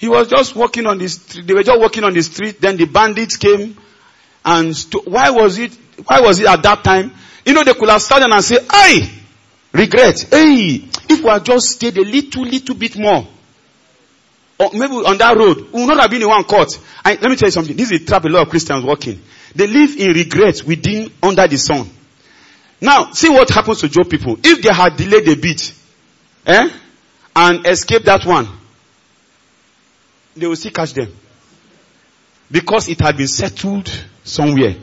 [0.00, 2.78] He was just walking on the street, they were just walking on the street, then
[2.78, 3.76] the bandits came
[4.42, 7.12] and st- why was it, why was it at that time?
[7.44, 9.10] You know, they could have started and say, I
[9.72, 13.28] regret, hey, if we had just stayed a little, little bit more,
[14.58, 16.44] or maybe on that road, we would not have been the one.
[17.04, 19.20] And let me tell you something, this is a trap a lot of Christians walking.
[19.54, 21.90] They live in regret within, under the sun.
[22.80, 24.38] Now, see what happens to Job people.
[24.42, 25.74] If they had delayed a bit,
[26.46, 26.70] eh,
[27.36, 28.48] and escaped that one,
[30.40, 31.12] they will still catch them.
[32.50, 33.90] Because it had been settled
[34.24, 34.74] somewhere.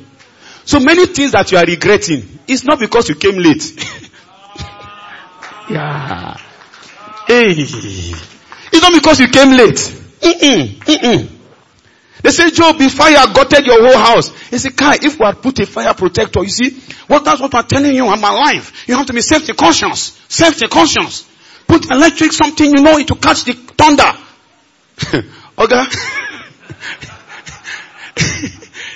[0.65, 3.63] So many things that you are regretting, it's not because you came late.
[5.69, 6.37] yeah.
[7.27, 7.51] Hey.
[7.57, 9.75] It's not because you came late.
[9.75, 11.29] Mm-mm, mm-mm.
[12.23, 14.29] They say, Job, the fire gutted your whole house.
[14.49, 17.53] He said, Kai, if we had put a fire protector, you see, what that's what
[17.53, 18.71] I'm telling you, I'm alive.
[18.87, 20.17] You have to be safety conscious.
[20.29, 21.27] Safety conscious.
[21.67, 24.11] Put electric something, you know, it to catch the thunder.
[25.57, 25.83] okay?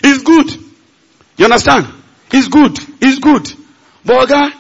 [0.04, 0.52] it's good.
[1.38, 1.88] You understand?
[2.32, 2.78] It's good.
[3.02, 3.52] It's good.
[4.06, 4.52] But okay,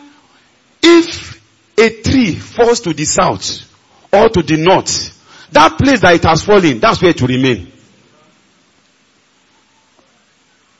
[0.83, 1.41] if
[1.77, 3.67] a tree falls to the south
[4.13, 5.17] or to the north,
[5.51, 7.71] that place that it has fallen, that's where it will remain.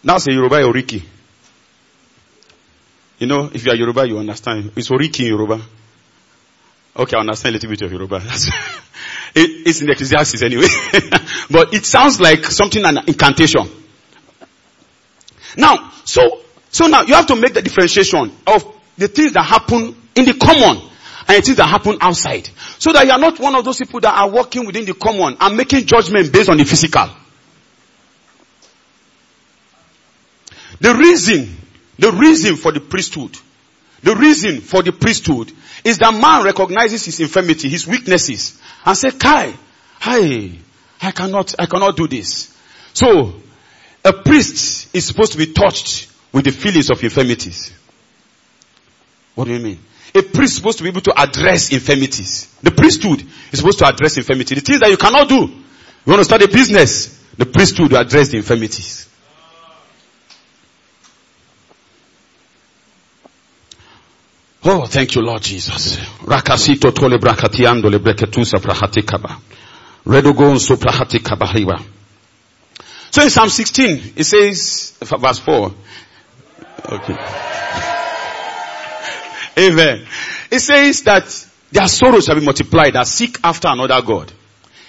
[0.04, 1.04] That's a Yoruba Oriki.
[3.20, 4.72] You know, if you are Yoruba, you understand.
[4.76, 5.62] It's Oriki in Yoruba.
[6.98, 8.20] Okay, I understand a little bit of Yoruba.
[9.34, 10.68] it, it's in the Ecclesiastes anyway.
[11.50, 13.70] but it sounds like something, an incantation.
[15.58, 18.66] Now, so, so now you have to make the differentiation of
[18.98, 20.90] the things that happen in the common
[21.28, 22.50] and the things that happen outside.
[22.80, 25.38] So that you are not one of those people that are working within the common
[25.40, 27.10] and making judgment based on the physical.
[30.80, 31.58] The reason,
[32.00, 33.38] the reason for the priesthood,
[34.04, 35.52] the reason for the priesthood
[35.84, 39.54] is that man recognizes his infirmity, his weaknesses, and say, Kai,
[40.00, 40.52] hi,
[41.02, 42.56] I cannot, I cannot do this.
[42.94, 43.34] So,
[44.04, 47.74] a priest is supposed to be touched with the feelings of infirmities.
[49.36, 49.80] What do you mean?
[50.14, 52.54] A priest is supposed to be able to address infirmities.
[52.62, 54.56] The priesthood is supposed to address infirmity.
[54.56, 55.42] The things that you cannot do.
[55.46, 57.20] You want to start a business.
[57.38, 59.08] The priesthood will address the infirmities.
[64.64, 65.98] Oh, thank you, Lord Jesus.
[66.24, 69.38] Rakasito tole brakatiando le breketusa prahatikaba.
[70.06, 71.84] Redogonso prahatikaba
[73.10, 75.74] So in Psalm 16, it says, verse 4.
[76.90, 77.18] Okay.
[79.58, 80.06] Amen.
[80.52, 84.32] It says that their sorrows shall be multiplied that seek after another God.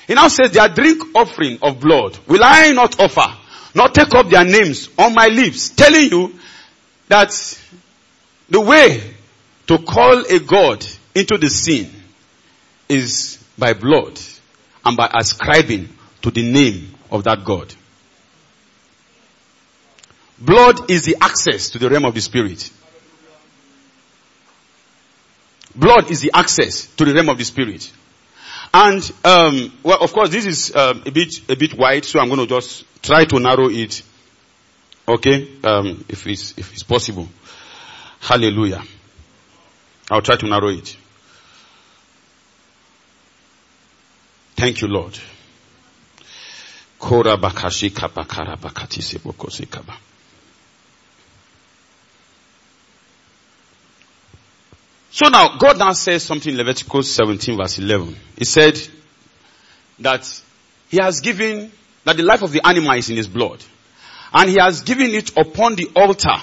[0.06, 3.34] He now says their drink offering of blood will I not offer,
[3.74, 6.34] not take up their names on my lips, telling you
[7.08, 7.30] that
[8.50, 9.14] the way
[9.66, 11.90] to call a God into the scene
[12.88, 14.18] is by blood
[14.84, 15.88] and by ascribing
[16.22, 17.74] to the name of that God.
[20.38, 22.70] Blood is the access to the realm of the spirit.
[25.74, 27.90] Blood is the access to the realm of the spirit.
[28.74, 32.28] And, um, well, of course, this is um, a bit a bit wide, so I'm
[32.28, 34.02] going to just try to narrow it.
[35.06, 37.28] Okay, um, if it's if it's possible.
[38.20, 38.82] Hallelujah.
[40.10, 40.96] I'll try to narrow it.
[44.56, 45.18] Thank you, Lord.
[46.98, 49.02] Kora bakashi bakati.
[55.10, 58.16] So now, God now says something in Leviticus 17 verse 11.
[58.38, 58.80] He said
[59.98, 60.40] that
[60.88, 61.72] He has given,
[62.04, 63.62] that the life of the animal is in His blood.
[64.32, 66.40] And He has given it upon the altar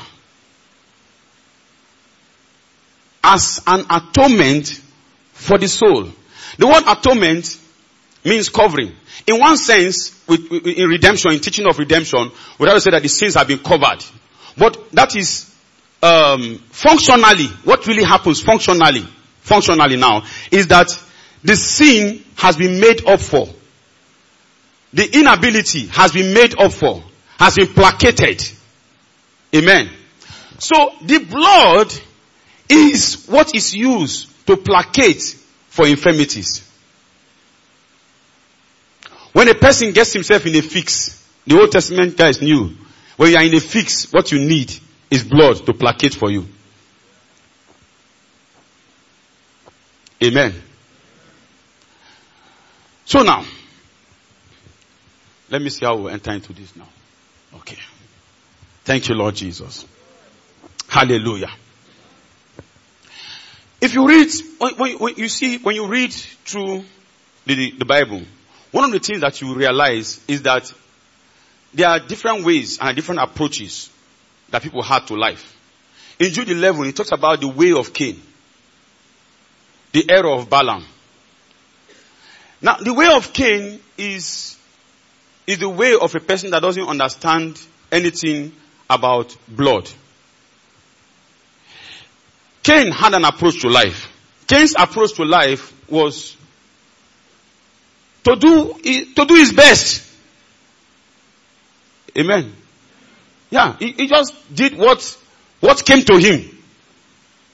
[3.30, 4.82] as an atonement
[5.34, 6.10] for the soul.
[6.58, 7.60] The word atonement
[8.26, 8.94] means covering.
[9.28, 13.10] In one sense, in redemption, in teaching of redemption, we have to say that the
[13.10, 14.04] sins have been covered.
[14.58, 15.54] But that is
[16.02, 19.06] um, functionally, what really happens functionally,
[19.42, 20.88] functionally now, is that
[21.44, 23.48] the sin has been made up for.
[24.92, 27.04] The inability has been made up for,
[27.38, 28.44] has been placated.
[29.56, 29.92] Amen.
[30.58, 31.94] So the blood
[32.70, 35.22] is what is used to placate
[35.70, 36.66] for infirmities.
[39.34, 42.76] When a person gets himself in a fix, the Old Testament guys knew,
[43.18, 44.74] when you are in a fix, what you need
[45.10, 46.48] is blood to placate for you.
[50.24, 50.54] Amen.
[53.06, 53.44] So now,
[55.50, 56.88] let me see how we enter into this now.
[57.56, 57.78] Okay.
[58.84, 59.86] Thank you, Lord Jesus.
[60.88, 61.50] Hallelujah.
[63.82, 66.84] If you read, when, when you see, when you read through
[67.46, 68.22] the, the Bible,
[68.72, 70.72] one of the things that you realize is that
[71.74, 73.90] there are different ways and different approaches
[74.50, 75.56] that people had to life.
[76.20, 78.22] In Jude 11, he talks about the way of Cain,
[79.94, 80.86] the error of Balaam.
[82.62, 84.58] Now, the way of Cain is,
[85.48, 87.60] is the way of a person that doesn't understand
[87.92, 88.52] anything
[88.90, 89.90] about blood.
[92.70, 94.14] Cain had an approach to life.
[94.46, 96.38] Cain's approach to life was
[98.24, 98.76] to do,
[99.16, 100.08] to do his best.
[102.16, 102.54] Amen.
[103.50, 105.18] Yeah, he, he just did what,
[105.62, 106.58] what came to him.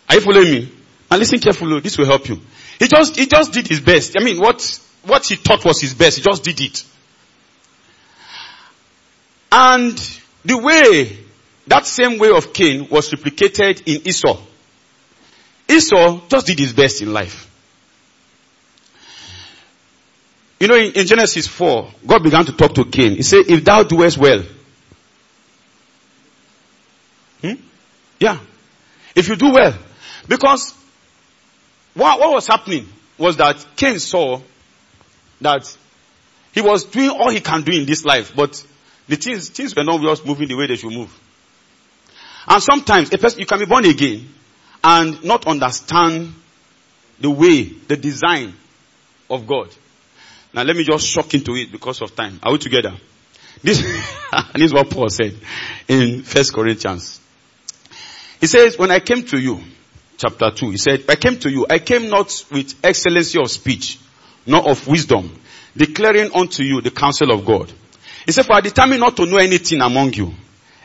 [0.10, 0.72] Are you following me?
[1.10, 2.42] And listen carefully, this will help you.
[2.78, 4.16] He just, he just did his best.
[4.20, 6.84] I mean, what, what he thought was his best, he just did it.
[9.50, 9.98] And
[10.44, 11.18] the way,
[11.68, 14.42] that same way of Cain was replicated in Esau.
[15.68, 17.52] Esau just did his best in life.
[20.60, 23.16] You know, in, in, Genesis 4, God began to talk to Cain.
[23.16, 24.44] He said, if thou doest well.
[27.42, 27.54] Hmm?
[28.20, 28.40] Yeah.
[29.16, 29.74] If you do well.
[30.28, 30.74] Because
[31.94, 32.88] what, what was happening
[33.18, 34.42] was that Cain saw
[35.42, 35.76] that
[36.54, 38.66] he was doing all he can do in this life, but
[39.08, 41.14] the things, things were not just moving the way they should move.
[42.48, 44.30] And sometimes a person, you can be born again
[44.86, 46.32] and not understand
[47.20, 48.54] the way, the design
[49.32, 49.70] of God.
[50.54, 52.40] Now let me just shock into it because of time.
[52.44, 52.94] Are we together?
[53.64, 53.80] This,
[54.32, 55.36] and this is what Paul said
[55.88, 57.20] in First Corinthians.
[58.40, 59.60] He says, when I came to you,
[60.18, 64.00] chapter 2, he said, I came to you, I came not with excellency of speech,
[64.46, 65.42] nor of wisdom,
[65.76, 67.74] declaring unto you the counsel of God.
[68.28, 70.36] He said, for I determined not to know anything among you,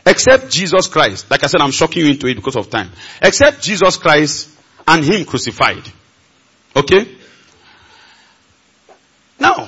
[0.05, 1.29] except Jesus Christ.
[1.29, 2.91] Like I said, I'm shocking you into it because of time.
[3.21, 4.49] Except Jesus Christ
[4.87, 5.83] and Him crucified.
[6.75, 7.15] Okay?
[9.39, 9.67] Now,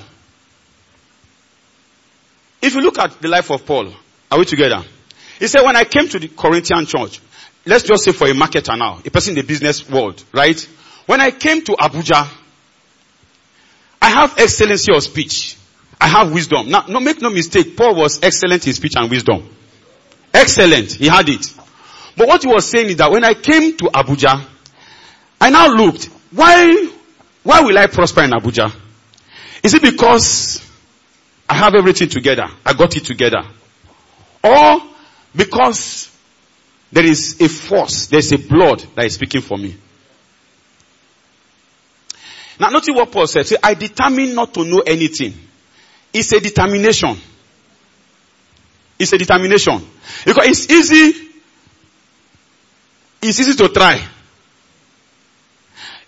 [2.62, 3.94] if you look at the life of Paul,
[4.32, 4.84] are we together?
[5.40, 7.20] He said, when I came to the Corinthian church,
[7.66, 10.60] let's just say for a marketer now, a person in the business world, right?
[11.06, 12.30] When I came to Abuja,
[14.02, 15.58] I have excellency of speech.
[16.00, 16.70] I have wisdom.
[16.70, 19.50] Now, no, make no mistake, Paul was excellent in speech and wisdom.
[20.34, 20.94] Excellent.
[20.94, 21.54] He had it.
[22.18, 24.46] But what he was saying is that when I came to Abuja,
[25.40, 26.90] I now looked, why,
[27.44, 28.74] why will I prosper in Abuja?
[29.64, 30.62] Is it because
[31.48, 32.48] I have everything together?
[32.66, 33.44] I got it together.
[34.44, 34.82] Or
[35.36, 36.12] because
[36.92, 39.76] there is a force, there's a blood that is speaking for me.
[42.60, 43.48] Now notice what Paul said.
[43.48, 45.34] Say, I determine not to know anything.
[46.14, 47.18] It's a determination.
[49.00, 49.82] It's a determination.
[50.26, 51.30] Because it's easy,
[53.22, 54.02] it's easy to try.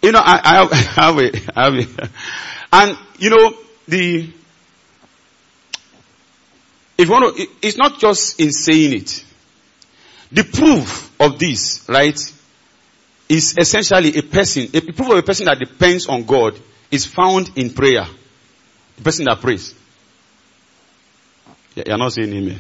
[0.02, 2.10] You know, I, I, have, I have a, I have a,
[2.74, 3.54] and you know,
[3.88, 4.30] the,
[6.98, 9.26] if you want to, it's not just in saying it.
[10.32, 12.20] The proof of this, right,
[13.30, 16.60] is essentially a person, a proof of a person that depends on God
[16.92, 18.06] is found in prayer.
[18.98, 19.74] The person that prays.
[21.76, 22.60] You're not saying amen.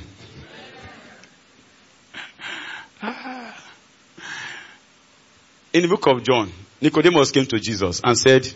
[5.75, 6.49] In the book of John,
[6.79, 8.47] Nicodemus came to Jesus and said,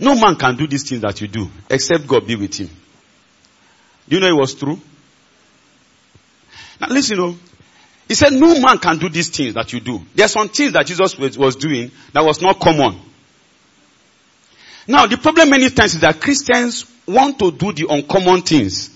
[0.00, 2.68] no man can do these things that you do except God be with him.
[4.08, 4.80] Do you know it was true?
[6.80, 7.38] Now listen, you know,
[8.08, 10.04] He said, no man can do these things that you do.
[10.12, 12.98] There are some things that Jesus was doing that was not common.
[14.88, 18.90] Now, the problem many times is that Christians want to do the uncommon things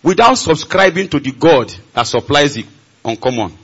[0.00, 2.64] without subscribing to the God that supplies the
[3.04, 3.58] uncommon.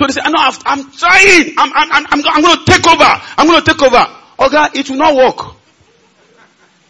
[0.00, 1.54] So they say, no, I'm trying.
[1.58, 3.22] I'm, I'm, I'm, I'm going to take over.
[3.36, 4.06] I'm going to take over.
[4.38, 5.56] Okay, it will not work.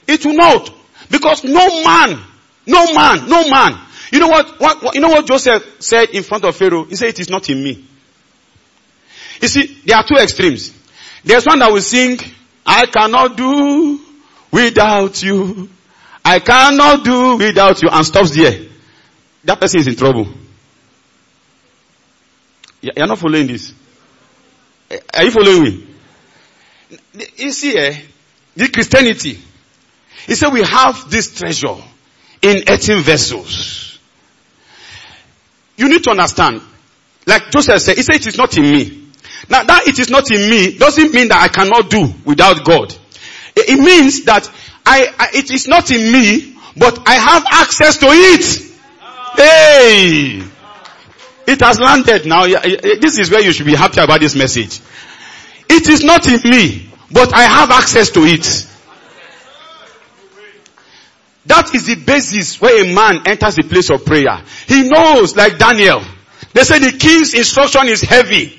[0.07, 0.73] It will not.
[1.11, 2.21] Because no man,
[2.69, 3.81] no man, no man.
[4.13, 6.85] You know what, what, what, you know what Joseph said in front of Pharaoh?
[6.85, 7.85] He said, it is not in me.
[9.43, 10.73] You see, there are two extremes.
[11.25, 12.19] There's one that will sing,
[12.65, 14.01] I cannot do
[14.53, 15.69] without you.
[16.25, 18.69] I cannot do without you and stops there.
[19.45, 20.29] That person is in trouble.
[22.81, 23.75] You're not following this.
[25.15, 25.87] Are you following me?
[27.37, 28.01] You see, eh,
[28.57, 29.39] the Christianity,
[30.27, 31.77] he said we have this treasure
[32.43, 33.99] in earthen vessels.
[35.77, 36.61] You need to understand,
[37.27, 39.09] like Joseph said, he said it is not in me.
[39.49, 42.95] Now that it is not in me doesn't mean that I cannot do without God.
[43.57, 44.51] It means that
[44.85, 48.71] I, I it is not in me, but I have access to it.
[49.37, 50.43] Hey!
[51.51, 52.47] It has landed now.
[52.47, 54.81] This is where you should be happy about this message.
[55.69, 58.69] It is not in me, but I have access to it.
[61.47, 64.45] That is the basis where a man enters the place of prayer.
[64.69, 66.05] He knows, like Daniel.
[66.53, 68.57] They say the king's instruction is heavy.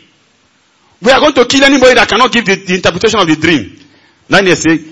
[1.02, 3.80] We are going to kill anybody that cannot give the, the interpretation of the dream.
[4.30, 4.84] Daniel say,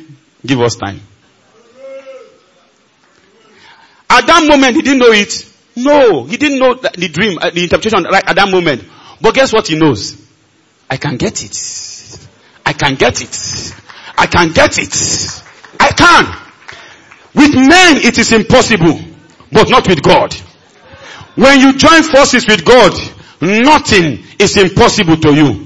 [0.45, 1.02] give us time.
[4.10, 5.49] At that moment, he didn't know it.
[5.84, 8.84] No, he didn't know the dream, uh, the interpretation right at that moment.
[9.21, 10.19] But guess what he knows?
[10.89, 12.27] I can get it.
[12.65, 13.73] I can get it.
[14.17, 15.43] I can get it.
[15.80, 16.49] I can.
[17.36, 18.99] With men it is impossible,
[19.51, 20.34] but not with God.
[21.36, 22.91] When you join forces with God,
[23.41, 25.65] nothing is impossible to you.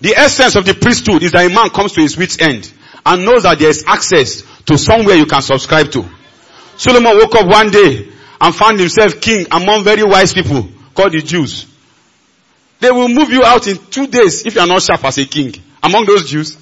[0.00, 2.72] The essence of the priesthood is that a man comes to his wit's end
[3.04, 6.08] and knows that there is access to somewhere you can subscribe to.
[6.80, 8.08] Solomon woke up one day
[8.40, 11.66] and found himself king among very wise people called the Jews.
[12.78, 15.26] They will move you out in two days if you are not sharp as a
[15.26, 15.52] king
[15.82, 16.56] among those Jews.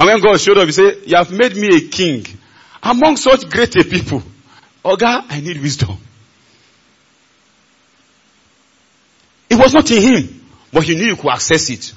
[0.00, 2.24] And when God showed up, he said, you have made me a king
[2.82, 4.22] among such great a people.
[4.82, 5.98] Oh God, I need wisdom.
[9.50, 11.92] It was not in him, but he knew he could access it.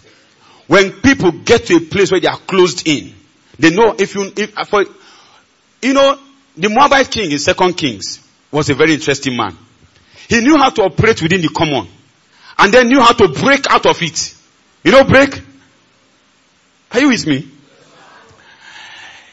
[0.67, 3.13] When people get to a place where they are closed in,
[3.57, 4.83] they know if you, if, for,
[5.81, 6.19] you know,
[6.57, 8.19] the Moabite king in Second Kings
[8.51, 9.57] was a very interesting man.
[10.27, 11.87] He knew how to operate within the common
[12.57, 14.33] and then knew how to break out of it.
[14.83, 15.41] You know break?
[16.91, 17.51] Are you with me?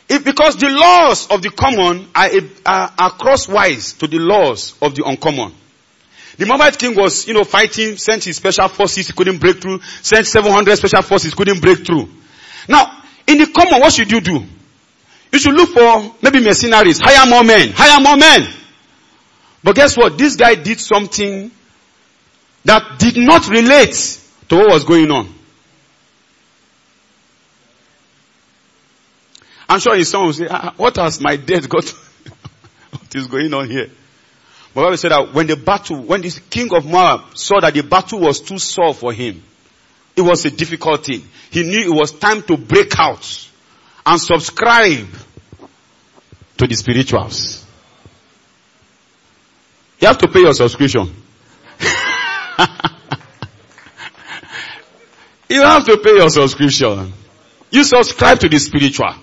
[0.08, 2.28] If, because the laws of the common are,
[2.66, 5.54] are, are crosswise to the laws of the uncommon.
[6.36, 9.80] The Moabite king was, you know, fighting, sent his special forces, he couldn't break through,
[10.02, 12.08] sent 700 special forces, couldn't break through.
[12.68, 14.44] Now, in the common, what should you do?
[15.32, 18.46] You should look for maybe mercenaries, hire more men, hire more men.
[19.64, 20.18] But guess what?
[20.18, 21.50] This guy did something
[22.66, 25.32] that did not relate to what was going on.
[29.68, 31.84] I'm sure his son will say, ah, what has my death got?
[32.90, 33.88] what is going on here?
[34.74, 37.82] But Bible said that when the battle, when this king of Moab saw that the
[37.82, 39.42] battle was too sore for him,
[40.14, 41.26] it was a difficult thing.
[41.50, 43.48] He knew it was time to break out
[44.04, 45.08] and subscribe
[46.58, 47.64] to the spirituals.
[50.00, 51.14] You have to pay your subscription.
[55.48, 57.12] you have to pay your subscription.
[57.70, 59.14] You subscribe to the spiritual.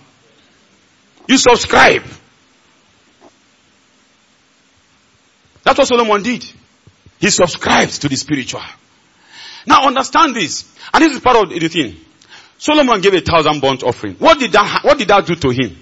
[1.27, 2.03] You subscribe.
[5.63, 6.45] That's what Solomon did.
[7.19, 8.63] He subscribed to the spiritual.
[9.67, 10.73] Now understand this.
[10.93, 11.97] And this is part of the thing.
[12.59, 14.15] Solomon gave a thousand burnt offering.
[14.15, 15.77] What did that, what did that do to him?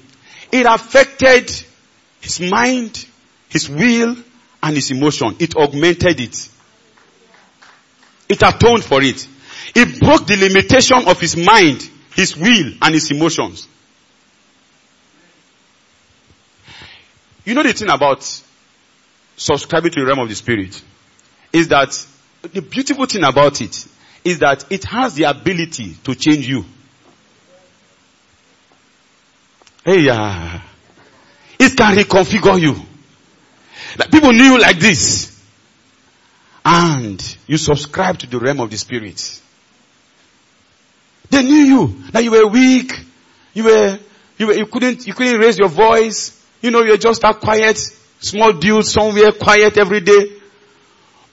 [0.51, 1.51] It affected
[2.21, 3.05] his mind,
[3.49, 4.15] his will,
[4.61, 5.35] and his emotion.
[5.39, 6.49] It augmented it.
[8.29, 9.27] It atoned for it.
[9.73, 13.67] It broke the limitation of his mind, his will, and his emotions.
[17.43, 18.21] You know the thing about
[19.35, 20.79] subscribing to the realm of the spirit
[21.51, 22.05] is that
[22.53, 23.87] the beautiful thing about it
[24.27, 26.65] is that it has the ability to change you.
[29.85, 30.61] Hey, yeah.
[31.57, 32.75] It can reconfigure you.
[33.97, 35.33] Like people knew you like this.
[36.65, 39.41] And you subscribe to the realm of the spirit.
[41.29, 42.03] They knew you.
[42.11, 42.91] That you were weak.
[43.53, 43.99] You were,
[44.37, 46.45] you were, you couldn't, you couldn't raise your voice.
[46.61, 47.79] You know, you're just that quiet.
[48.19, 50.36] small dude somewhere quiet every day.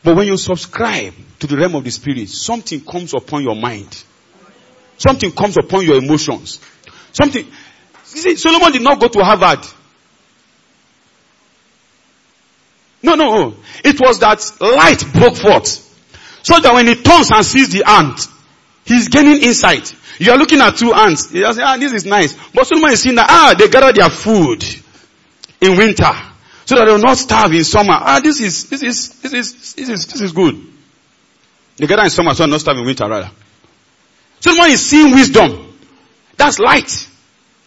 [0.05, 4.05] But when you subscribe to the realm of the spirit, something comes upon your mind.
[4.99, 6.61] Something comes upon your emotions.
[7.13, 7.47] Something,
[8.05, 9.67] see, Solomon did not go to Harvard.
[13.03, 13.57] No, no, no.
[13.83, 15.81] It was that light broke forth.
[16.43, 18.29] So that when he turns and sees the ant,
[18.85, 19.95] he's gaining insight.
[20.19, 21.33] You are looking at two ants.
[21.33, 22.37] You say, ah, this is nice.
[22.53, 24.63] But Solomon is seeing that, ah, they gather their food
[25.63, 26.13] in winter.
[26.67, 27.95] So that they will not starve in summer.
[27.95, 30.67] Ah, this is, this is, this is, this is, this is good.
[31.77, 33.31] They gather in summer so not starve in winter rather.
[34.41, 35.79] Solomon is seeing wisdom.
[36.37, 37.09] That's light.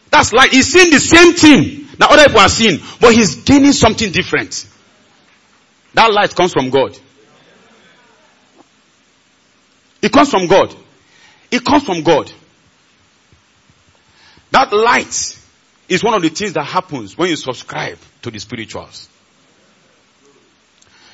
[0.10, 0.52] That's light.
[0.52, 4.68] He's seeing the same thing that other people are seeing, but he's gaining something different.
[5.94, 6.98] That light comes from God.
[10.02, 10.76] It comes from God.
[11.52, 12.32] It comes from God.
[14.52, 15.40] That light
[15.90, 19.08] is one of the things that happens when you subscribe to the spirituals.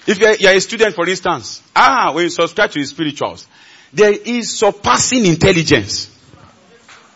[0.05, 3.47] If you're, you're, a student, for instance, ah, when you subscribe to the spirituals,
[3.93, 6.09] there is surpassing intelligence.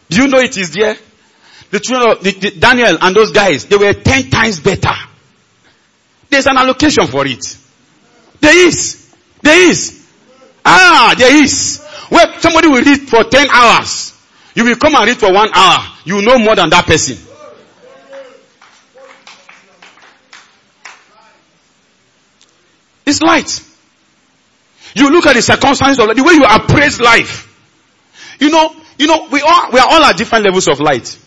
[0.10, 0.95] Do you know it is there?
[1.70, 4.93] The children of the, the Daniel and those guys, they were ten times better.
[6.30, 7.58] There's an allocation for it.
[8.39, 9.14] There is.
[9.41, 10.08] There is.
[10.64, 11.84] Ah, there is.
[12.10, 14.14] Where somebody will read for 10 hours.
[14.55, 15.86] You will come and read for one hour.
[16.05, 17.18] You know more than that person.
[23.08, 23.64] It's light.
[24.93, 27.45] You look at the circumstances of the way you appraise life.
[28.39, 31.18] You know, you know, we all, we are all at different levels of light.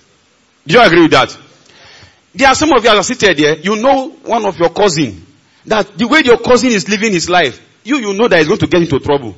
[0.66, 1.36] Do you agree with that?
[2.34, 5.26] There are some of you that are seated here, you know one of your cousin,
[5.66, 8.60] that the way your cousin is living his life, you, you know that he's going
[8.60, 9.34] to get into trouble.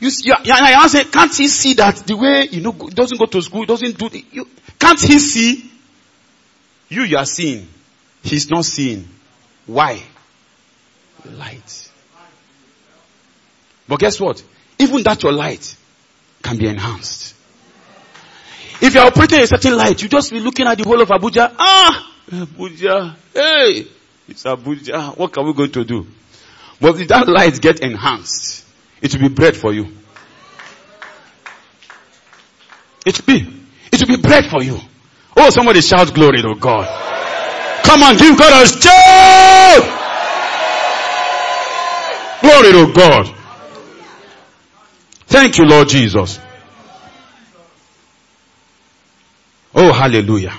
[0.00, 3.26] You, you, you I say, can't he see that the way, you know, doesn't go
[3.26, 4.48] to school, doesn't do, the, you,
[4.78, 5.70] can't he see?
[6.88, 7.68] You, you are seeing.
[8.22, 9.08] He's not seeing.
[9.66, 10.02] Why?
[11.24, 11.88] Light.
[13.88, 14.42] But guess what?
[14.78, 15.76] Even that your light
[16.42, 17.34] can be enhanced.
[18.80, 21.08] If you are operating a certain light, you just be looking at the whole of
[21.08, 21.54] Abuja.
[21.58, 23.16] Ah, Abuja.
[23.32, 23.86] Hey,
[24.28, 25.16] it's Abuja.
[25.16, 26.06] What are we going to do?
[26.80, 28.66] But if that light get enhanced,
[29.00, 29.88] it will be bread for you.
[33.06, 33.62] It will be.
[33.92, 34.78] It will be bread for you.
[35.36, 37.15] Oh, somebody shout glory to God.
[37.86, 39.96] Come on, give God a shout!
[42.40, 43.34] Glory to God.
[45.26, 46.40] Thank you, Lord Jesus.
[49.74, 50.54] Oh, hallelujah.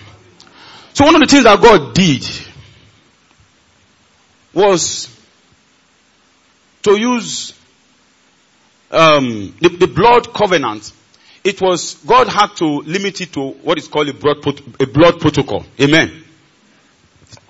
[0.93, 2.25] So one of the things that God did
[4.53, 5.13] was
[6.83, 7.53] to use
[8.91, 10.91] um, the, the, blood covenant.
[11.43, 14.37] It was God had to limit it to what is called a blood,
[14.79, 15.65] a blood protocol.
[15.79, 16.23] Amen.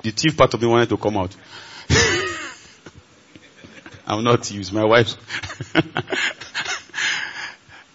[0.08, 1.36] The thief part of me wanted to come out.
[4.08, 5.10] I will not use my wife.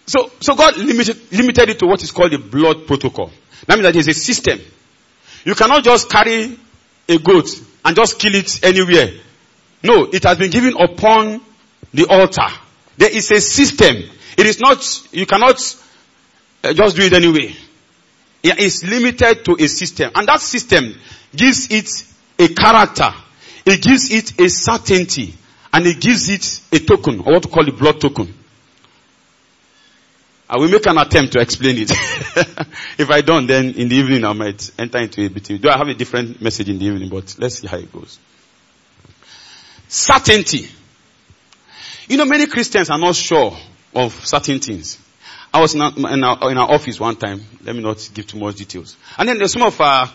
[0.05, 3.31] so, so God limited, limited it to what is called the blood protocol.
[3.65, 4.59] That means that there's a system.
[5.43, 6.55] You cannot just carry
[7.09, 7.49] a goat
[7.83, 9.09] and just kill it anywhere.
[9.81, 11.41] No, it has been given upon
[11.95, 12.47] the altar.
[12.95, 14.03] There is a system.
[14.37, 15.55] It is not, you cannot
[16.63, 17.55] uh, just do it anyway.
[18.43, 20.11] It is limited to a system.
[20.13, 20.95] And that system
[21.33, 21.89] gives it
[22.37, 23.11] a character.
[23.65, 25.33] It gives it a certainty.
[25.71, 28.31] And it gives it a token, or what to call the blood token.
[30.49, 31.89] I will make an attempt to explain it.
[32.99, 35.45] if I don't, then in the evening I might enter into a bit.
[35.45, 37.09] Do I have a different message in the evening?
[37.09, 38.19] But let's see how it goes.
[39.87, 40.67] Certainty.
[42.07, 43.57] You know, many Christians are not sure
[43.95, 44.99] of certain things.
[45.53, 47.41] I was in our, in, our, in our, office one time.
[47.63, 48.97] Let me not give too much details.
[49.17, 50.11] And then there's some of our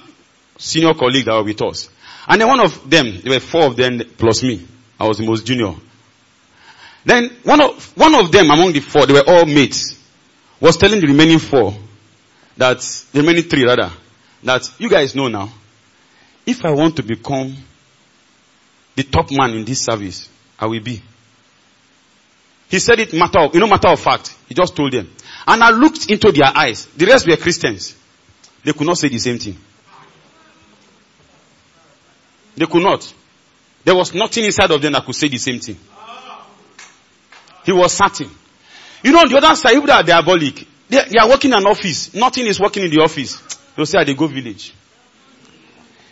[0.58, 1.88] senior colleagues that were with us.
[2.26, 4.66] And then one of them, there were four of them plus me.
[4.98, 5.74] I was the most junior.
[7.04, 9.98] Then one of, one of them among the four, they were all mates
[10.60, 11.74] was telling the remaining four
[12.56, 12.80] that,
[13.12, 13.90] the remaining three rather,
[14.42, 15.52] that you guys know now,
[16.46, 17.56] if I want to become
[18.96, 20.28] the top man in this service,
[20.58, 21.02] I will be.
[22.68, 24.34] He said it matter of, you know, matter of fact.
[24.48, 25.08] He just told them.
[25.48, 26.84] And I looked into their eyes.
[26.94, 27.96] The rest were Christians.
[28.62, 29.56] They could not say the same thing.
[32.54, 33.14] They could not.
[33.82, 35.78] There was nothing inside of them that could say the same thing.
[37.64, 38.30] He was certain.
[39.02, 41.66] You know, on the other side, people are diabolic, they, they are working in an
[41.66, 42.12] office.
[42.12, 43.40] Nothing is working in the office.
[43.74, 44.74] They'll say, ah, they go village.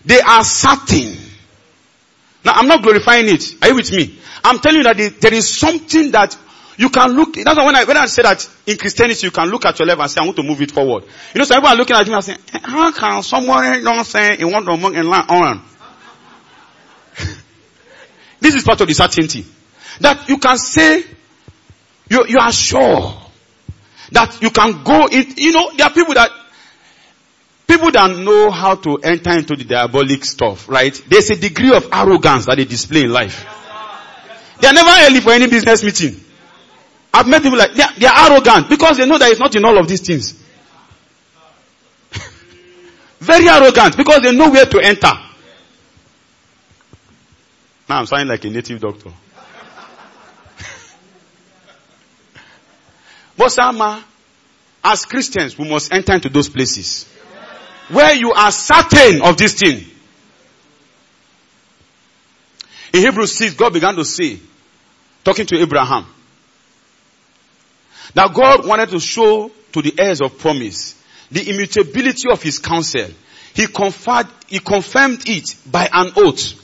[0.03, 1.15] They are certain.
[2.43, 3.63] Now, I'm not glorifying it.
[3.63, 4.19] Are you with me?
[4.43, 6.39] I'm telling you that there is something that
[6.77, 9.49] You can look, that's why when I, when I say that in Christianity you can
[9.49, 11.05] look at your life and say, I want to move it forward.
[11.35, 14.05] You know, some people are looking at me and saying, eh, how can someone don't
[14.05, 15.65] say, you want to move in line on?
[18.41, 19.47] this is part of the certainty.
[20.01, 21.03] That you can say,
[22.09, 23.23] you, you are sure
[24.13, 26.31] that you can go in, you know, there are people that,
[27.67, 30.95] people that know how to enter into the diabolic stuff, right?
[31.09, 33.47] There's a degree of arrogance that they display in life.
[34.61, 36.21] They are never early for any business meeting.
[37.17, 39.57] I've met people like, they are, they are arrogant because they know that it's not
[39.57, 40.35] in all of these things.
[43.21, 45.13] Very arrogant because they know where to enter.
[47.89, 49.09] Now I'm sounding like a native doctor.
[53.39, 54.05] but Sama,
[54.85, 57.07] as Christians, we must enter into those places
[57.89, 59.87] where you are certain of this thing.
[62.93, 64.39] In Hebrews 6, God began to say,
[65.25, 66.05] talking to Abraham,
[68.17, 70.95] that God wanted to show to the heirs of promise
[71.31, 73.09] the immutability of his counsel.
[73.55, 73.67] He
[74.49, 76.63] he confirmed it by an oath.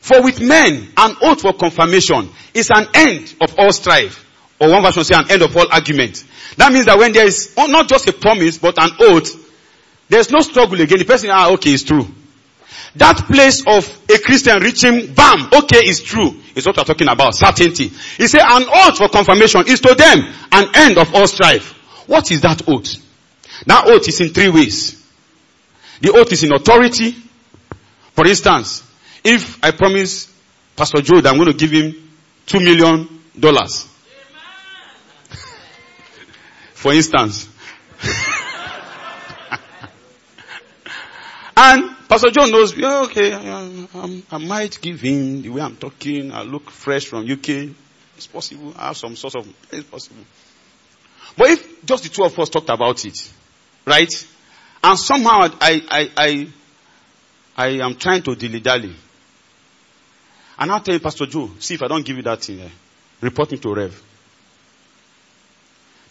[0.00, 4.24] For with men, an oath for confirmation is an end of all strife.
[4.58, 6.24] Or one version say an end of all argument.
[6.56, 9.30] That means that when there is not just a promise, but an oath,
[10.08, 10.98] there's no struggle again.
[10.98, 12.06] The person, ah, okay, it's true.
[12.96, 16.40] That place of a Christian reaching, bam, okay, it's true.
[16.54, 17.88] Is what we're talking about, certainty.
[17.88, 21.72] He said an oath for confirmation is to them an end of all strife.
[22.06, 22.96] What is that oath?
[23.66, 25.02] That oath is in three ways.
[26.00, 27.16] The oath is in authority.
[28.12, 28.84] For instance,
[29.24, 30.32] if I promise
[30.76, 31.94] Pastor Joe that I'm going to give him
[32.46, 33.88] two million dollars.
[36.74, 37.48] For instance.
[41.56, 46.32] and Pastor John knows, yeah, okay, I, I, might give him the way I'm talking.
[46.32, 47.74] I look fresh from UK.
[48.16, 48.74] It's possible.
[48.76, 50.22] I have some sort of, it's possible.
[51.36, 53.32] But if just the two of us talked about it,
[53.86, 54.12] right?
[54.82, 56.48] And somehow I, I, I,
[57.56, 58.94] I am trying to dilly dally.
[60.58, 62.68] And I'll tell you, Pastor Joe, see if I don't give you that thing, eh,
[63.20, 64.02] report me to Rev.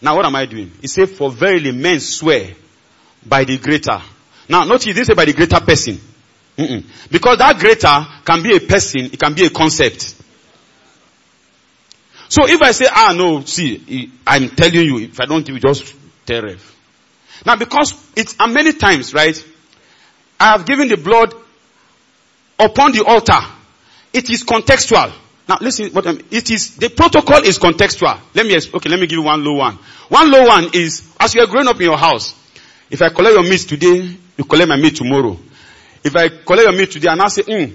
[0.02, 0.72] Now what am I doing?
[0.80, 2.50] He said, for verily men swear
[3.24, 4.02] by the greater
[4.48, 6.00] now, notice this by the greater person.
[6.56, 6.84] Mm-mm.
[7.10, 10.14] Because that greater can be a person, it can be a concept.
[12.28, 15.94] So if I say, ah no, see, I'm telling you, if I don't you just
[16.26, 16.76] tell Rev.
[17.44, 19.36] Now because it's, and many times, right,
[20.38, 21.34] I have given the blood
[22.58, 23.40] upon the altar.
[24.12, 25.12] It is contextual.
[25.48, 28.18] Now listen, what I'm, it is, the protocol is contextual.
[28.34, 29.78] Let me, okay, let me give you one low one.
[30.08, 32.34] One low one is, as you are growing up in your house,
[32.90, 35.38] if I collect your meat today, you collect my meat tomorrow.
[36.02, 37.74] If I collect your meat today and I say, mm,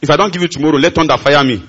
[0.00, 1.62] if I don't give you tomorrow, let thunder fire me.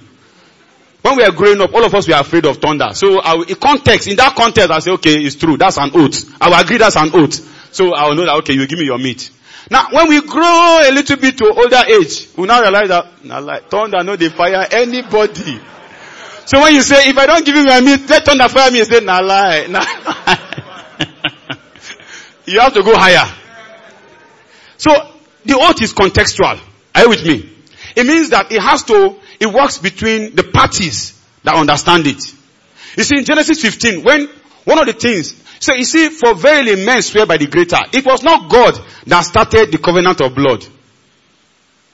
[1.01, 2.89] When we are growing up, all of us were afraid of thunder.
[2.93, 3.21] So
[3.55, 5.57] context, in that context, I say, okay, it's true.
[5.57, 6.41] That's an oath.
[6.41, 7.73] I will agree that's an oath.
[7.73, 9.31] So I will know that, okay, you give me your meat.
[9.69, 13.39] Now, when we grow a little bit to older age, we now realize that, nah,
[13.39, 15.59] like, thunder, no, they fire anybody.
[16.45, 18.77] So when you say, if I don't give you my meat, let thunder fire me,
[18.79, 19.81] you say, nah, lie, nah,
[22.45, 23.29] you have to go higher.
[24.77, 24.91] So
[25.45, 26.59] the oath is contextual.
[26.95, 27.49] Are you with me?
[27.95, 32.33] It means that it has to, it works between the parties that understand it.
[32.95, 34.27] You see, in Genesis 15, when
[34.65, 37.77] one of the things, so you see, for verily men swear by the greater.
[37.93, 40.65] It was not God that started the covenant of blood.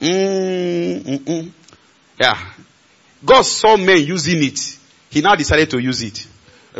[0.02, 1.52] Mm,
[2.20, 2.52] yeah.
[3.24, 4.60] God saw men using it.
[5.10, 6.28] He now decided to use it.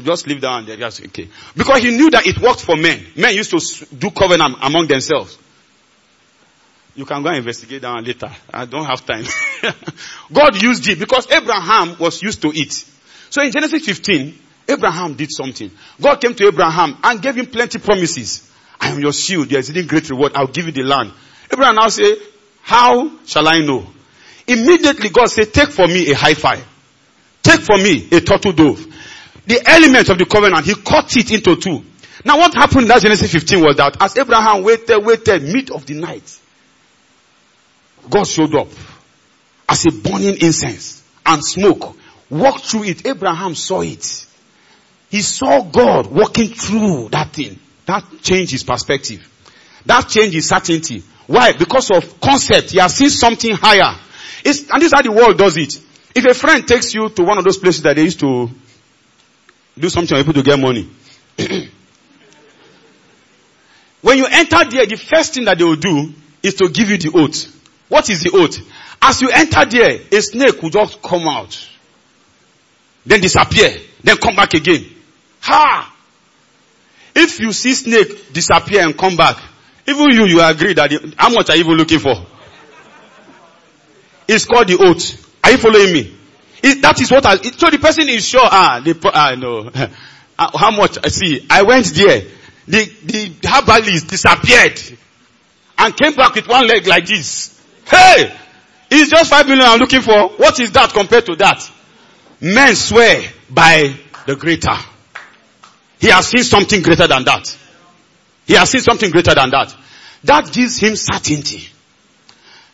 [0.02, 0.76] Just leave that there.
[0.76, 1.30] Just, okay.
[1.56, 3.06] Because he knew that it worked for men.
[3.16, 5.38] Men used to do covenant among themselves.
[6.96, 8.30] You can go and investigate that later.
[8.54, 9.26] I don't have time.
[10.32, 12.72] God used it because Abraham was used to it.
[13.30, 14.38] So in Genesis 15,
[14.68, 15.72] Abraham did something.
[16.00, 18.50] God came to Abraham and gave him plenty promises.
[18.80, 20.34] I am your shield, your exceeding great reward.
[20.36, 21.12] I'll give you the land.
[21.52, 22.16] Abraham now say,
[22.62, 23.88] how shall I know?
[24.48, 26.62] Immediately God said, take for me a heifer.
[27.42, 28.86] Take for me a turtle dove.
[29.46, 31.84] The element of the covenant, he cut it into two.
[32.24, 35.86] Now what happened in that Genesis 15 was that as Abraham waited, waited, mid of
[35.86, 36.40] the night,
[38.10, 38.68] God showed up
[39.68, 41.98] as a burning incense and smoke.
[42.30, 43.06] Walked through it.
[43.06, 44.26] Abraham saw it.
[45.10, 47.60] He saw God walking through that thing.
[47.86, 49.30] That changed his perspective.
[49.86, 51.04] That changed his certainty.
[51.28, 51.52] Why?
[51.54, 52.72] Because of concept.
[52.72, 54.00] He has seen something higher.
[54.44, 55.80] It's, and this is how the world does it.
[56.16, 58.50] If a friend takes you to one of those places that they used to
[59.78, 60.90] do something for people to get money.
[64.02, 66.98] when you enter there, the first thing that they will do is to give you
[66.98, 67.63] the oath.
[67.94, 68.58] What is the oath?
[69.00, 71.70] As you enter there, a snake will just come out.
[73.06, 73.70] then disappear,
[74.04, 74.84] then come back again.
[75.42, 75.96] Ha!
[77.14, 79.38] If you see snake disappear and come back,
[79.86, 82.16] even you, you agree that, the, how much are you even looking for?
[84.28, 85.30] It's called the oath.
[85.44, 86.18] Are you following me?
[86.64, 89.70] It, that is what I, so the person is sure, ah, the, ah, no.
[90.58, 92.24] how much, I see, I went there.
[92.68, 94.82] The, the herbalist disappeared
[95.78, 97.53] and came back with one leg like this.
[97.86, 98.36] Hey!
[98.90, 100.30] It's just five million I'm looking for.
[100.30, 101.70] What is that compared to that?
[102.40, 103.96] Men swear by
[104.28, 104.76] the greater.
[106.00, 107.58] He has seen something greater than that.
[108.46, 109.76] He has seen something greater than that.
[110.26, 111.70] That gives him certainty.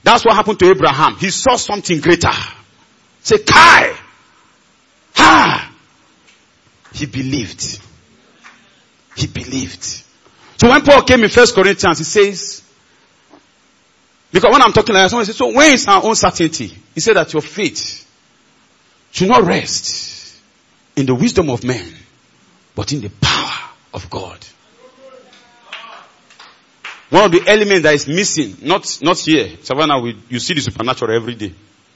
[0.04, 1.16] That's what happened to Abraham.
[1.18, 2.32] He saw something greater.
[3.22, 3.96] Say, Kai!
[5.16, 5.72] Ha!
[6.94, 7.80] He believed.
[9.16, 9.84] He believed.
[10.58, 12.64] So when Paul came in First Corinthians, he says,
[14.32, 16.76] because when I'm talking like that, someone says, so where is our own certainty?
[16.94, 18.06] He said that your faith
[19.12, 20.40] should not rest
[20.96, 21.92] in the wisdom of men,
[22.76, 24.46] but in the power of God.
[27.10, 30.62] One of the elements that is missing, not, not here, Savannah, we, you see the
[30.62, 31.54] supernatural every day.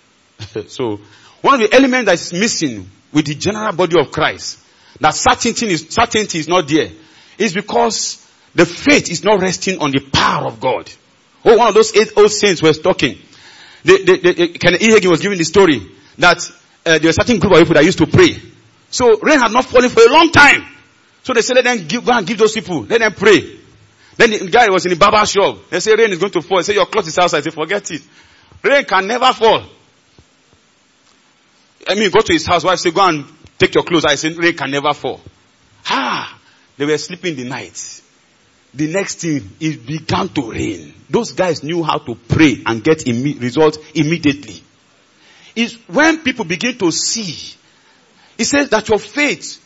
[0.68, 1.00] so,
[1.42, 4.60] one of the elements that is missing with the general body of Christ,
[5.00, 6.90] that certainty is, certainty is not there,
[7.38, 10.90] is because the faith is not resting on the power of God.
[11.46, 13.18] Oh, one of those eight old saints was talking.
[13.84, 14.90] The, the, the, Kenneth E.
[14.90, 15.82] Hagin was giving the story
[16.18, 16.38] that
[16.86, 18.42] uh, there was a certain group of people that used to pray.
[18.90, 20.66] So rain had not fallen for a long time.
[21.24, 23.60] So they said, let them give, go and give those people, let them pray.
[24.16, 25.70] Then the guy was in the barber shop.
[25.70, 26.58] They say rain is going to fall.
[26.58, 27.42] They say your cloth is outside.
[27.42, 28.02] They forget it.
[28.62, 29.64] Rain can never fall.
[31.88, 32.64] I mean, go to his house.
[32.64, 33.26] Wife say, go and
[33.58, 34.06] take your clothes.
[34.06, 35.20] I say, rain can never fall.
[35.88, 36.40] Ah,
[36.78, 38.03] they were sleeping the night.
[38.74, 40.94] The next thing, it began to rain.
[41.10, 44.64] Those guys knew how to pray and get imme- results immediately.
[45.56, 47.56] It's when people begin to see.
[48.36, 49.64] He says that your faith,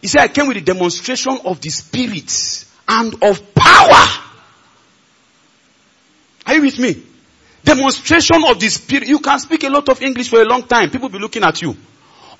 [0.00, 4.24] he said, I came with a demonstration of the spirit and of power.
[6.46, 7.00] Are you with me?
[7.62, 9.06] Demonstration of the spirit.
[9.06, 10.90] You can speak a lot of English for a long time.
[10.90, 11.76] People be looking at you.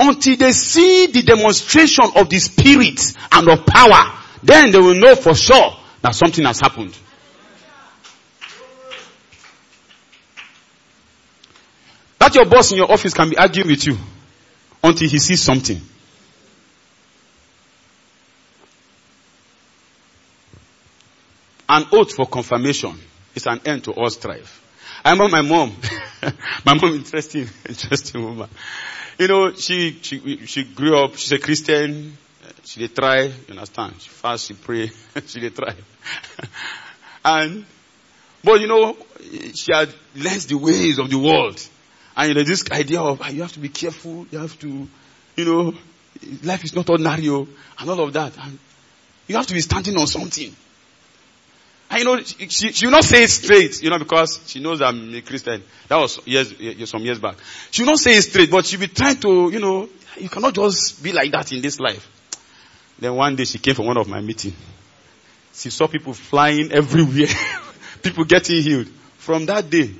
[0.00, 5.14] Until they see the demonstration of the spirit and of power, then they will know
[5.14, 6.96] for sure that something has happened.
[12.18, 13.96] That your boss in your office can be arguing with you
[14.82, 15.80] until he sees something.
[21.68, 22.98] An oath for confirmation
[23.34, 24.64] is an end to all strife.
[25.04, 25.76] I remember my mom.
[26.64, 28.48] my mom, interesting, interesting woman.
[29.18, 32.16] You know, she, she, she grew up, she's a Christian,
[32.68, 33.94] she did try, you understand?
[33.98, 34.90] She fast, she pray,
[35.26, 35.74] she did try.
[37.24, 37.64] and,
[38.44, 38.94] but you know,
[39.54, 41.66] she had learned the ways of the world.
[42.14, 44.86] And you know, this idea of ah, you have to be careful, you have to,
[45.36, 45.72] you know,
[46.42, 47.48] life is not ordinary, oh,
[47.78, 48.36] and all of that.
[48.38, 48.58] And
[49.26, 50.54] you have to be standing on something.
[51.90, 54.82] And you know, she, she will not say it straight, you know, because she knows
[54.82, 55.62] I'm a Christian.
[55.88, 56.52] That was years,
[56.90, 57.36] some years back.
[57.70, 59.88] She will not say it straight, but she'll be trying to, you know,
[60.18, 62.06] you cannot just be like that in this life.
[62.98, 64.56] Then one day she came from one of my meetings.
[65.54, 67.28] She saw people flying everywhere.
[68.02, 68.88] people getting healed.
[69.18, 69.90] From that day,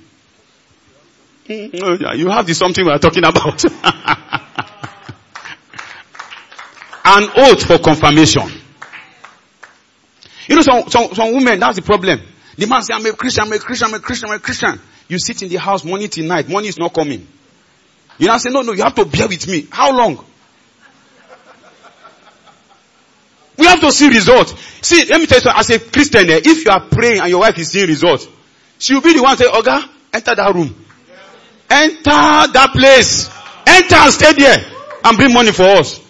[1.46, 3.64] mm, you have the something we are talking about.
[7.04, 8.50] An oath for confirmation.
[10.46, 12.20] You know, some, some, some women, that's the problem.
[12.56, 14.80] The man say, I'm a Christian, I'm a Christian, I'm a Christian, I'm a Christian.
[15.08, 17.26] You sit in the house morning till night, money is not coming.
[18.18, 19.66] You now say, no, no, you have to bear with me.
[19.70, 20.24] How long?
[23.68, 24.54] Have to see results.
[24.80, 25.60] See, let me tell you something.
[25.60, 28.26] As a Christian, eh, if you are praying and your wife is seeing results,
[28.78, 30.74] she will be the one to say, Oga, enter that room.
[31.68, 33.28] Enter that place.
[33.66, 34.64] Enter and stay there
[35.04, 36.00] and bring money for us.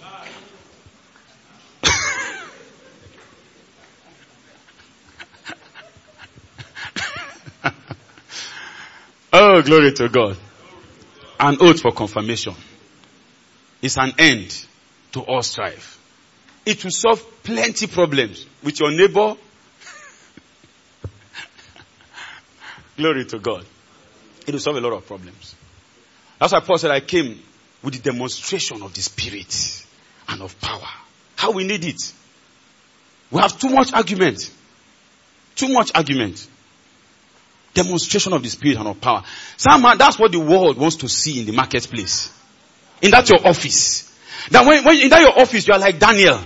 [9.32, 10.36] oh, glory to God.
[11.40, 12.54] An oath for confirmation
[13.82, 14.64] is an end
[15.10, 15.98] to all strife.
[16.68, 19.32] It will solve plenty problems with your neighbor.
[22.98, 23.64] Glory to God.
[24.46, 25.54] It will solve a lot of problems.
[26.38, 27.42] That's why Paul said, I came
[27.82, 29.86] with the demonstration of the Spirit
[30.28, 30.90] and of power.
[31.36, 32.12] How we need it.
[33.30, 34.52] We have too much argument.
[35.54, 36.46] Too much argument.
[37.72, 39.22] Demonstration of the Spirit and of power.
[39.56, 42.30] Somehow that's what the world wants to see in the marketplace.
[43.00, 44.14] In that your office.
[44.50, 46.38] That when, when in that your office you are like Daniel.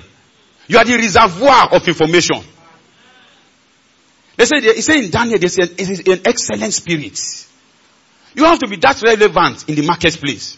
[0.72, 2.42] You are the reservoir of information.
[4.38, 7.46] They say, they say in Daniel, there's an, an excellent spirit.
[8.34, 10.56] You have to be that relevant in the marketplace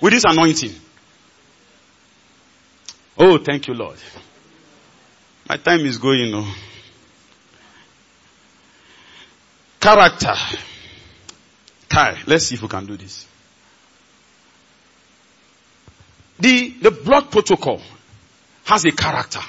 [0.00, 0.72] with this anointing.
[3.18, 3.98] Oh, thank you, Lord.
[5.48, 6.46] My time is going, know.
[9.80, 10.34] Character.
[11.88, 13.26] Kai, let's see if we can do this.
[16.38, 17.82] The, the blood protocol
[18.64, 19.40] has a character.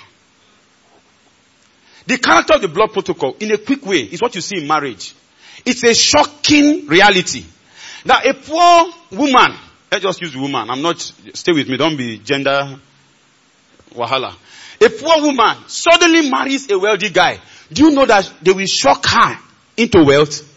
[2.05, 4.67] The character of the blood protocol, in a quick way, is what you see in
[4.67, 5.15] marriage.
[5.65, 7.45] It's a shocking reality.
[8.05, 9.57] That a poor woman,
[9.91, 12.77] let's just use woman, I'm not, stay with me, don't be gender
[13.91, 14.35] wahala.
[14.81, 17.39] A poor woman suddenly marries a wealthy guy.
[17.71, 19.39] Do you know that they will shock her
[19.77, 20.49] into wealth?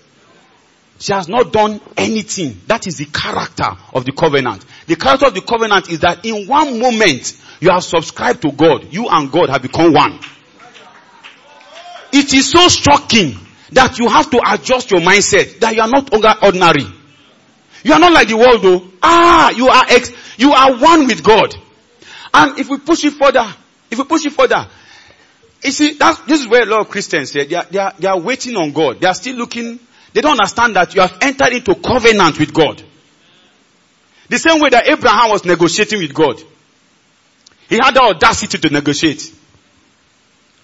[0.98, 2.61] She has not done anything.
[2.66, 4.64] That is the character of the covenant.
[4.86, 8.92] The character of the covenant is that in one moment you have subscribed to God.
[8.92, 10.18] You and God have become one.
[12.12, 13.38] It is so shocking
[13.72, 16.86] that you have to adjust your mindset that you are not ordinary.
[17.82, 18.88] You are not like the world though.
[19.02, 21.54] Ah, you are ex, you are one with God.
[22.32, 23.46] And if we push it further,
[23.90, 24.68] if we push it further,
[25.62, 27.94] you see, that, this is where a lot of Christians say, they are, they, are,
[27.98, 29.00] they are waiting on God.
[29.00, 29.80] They are still looking,
[30.12, 32.82] they don't understand that you have entered into covenant with God.
[34.28, 36.42] The same way that Abraham was negotiating with God.
[37.69, 39.33] He had the audacity to negotiate.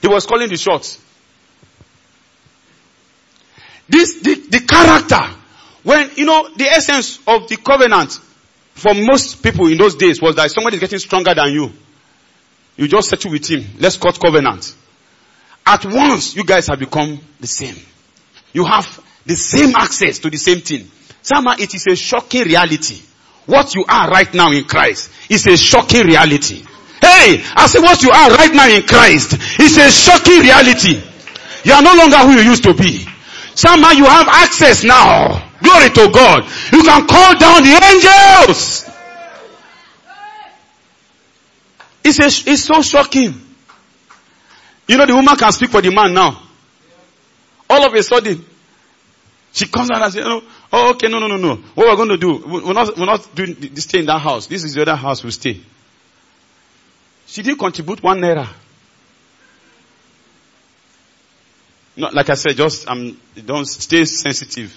[0.00, 0.98] He was calling the shots.
[3.88, 5.20] This, the, the character,
[5.82, 8.18] when, you know, the essence of the covenant
[8.74, 11.70] for most people in those days was that somebody is getting stronger than you.
[12.76, 13.64] You just settle with him.
[13.78, 14.74] Let's cut covenant.
[15.66, 17.76] At once, you guys have become the same.
[18.52, 20.90] You have the same access to the same thing.
[21.22, 23.00] Somehow it is a shocking reality.
[23.46, 26.64] What you are right now in Christ is a shocking reality.
[27.56, 31.02] I say what you are right now in Christ is a shocking reality.
[31.64, 33.06] You are no longer who you used to be.
[33.54, 35.50] Somehow you have access now.
[35.62, 36.44] Glory to God.
[36.72, 38.88] You can call down the angels.
[42.04, 43.34] It's, a, it's so shocking.
[44.88, 46.42] You know, the woman can speak for the man now.
[47.70, 48.44] All of a sudden,
[49.52, 50.42] she comes out and says, oh,
[50.72, 51.56] oh, okay, no, no, no, no.
[51.74, 54.46] What we're going to do, we're not, we're not doing this stay in that house.
[54.46, 55.60] This is the other house we stay.
[57.32, 58.46] She didn't contribute one naira.
[61.96, 64.70] No, like I said, just um, don't stay sensitive.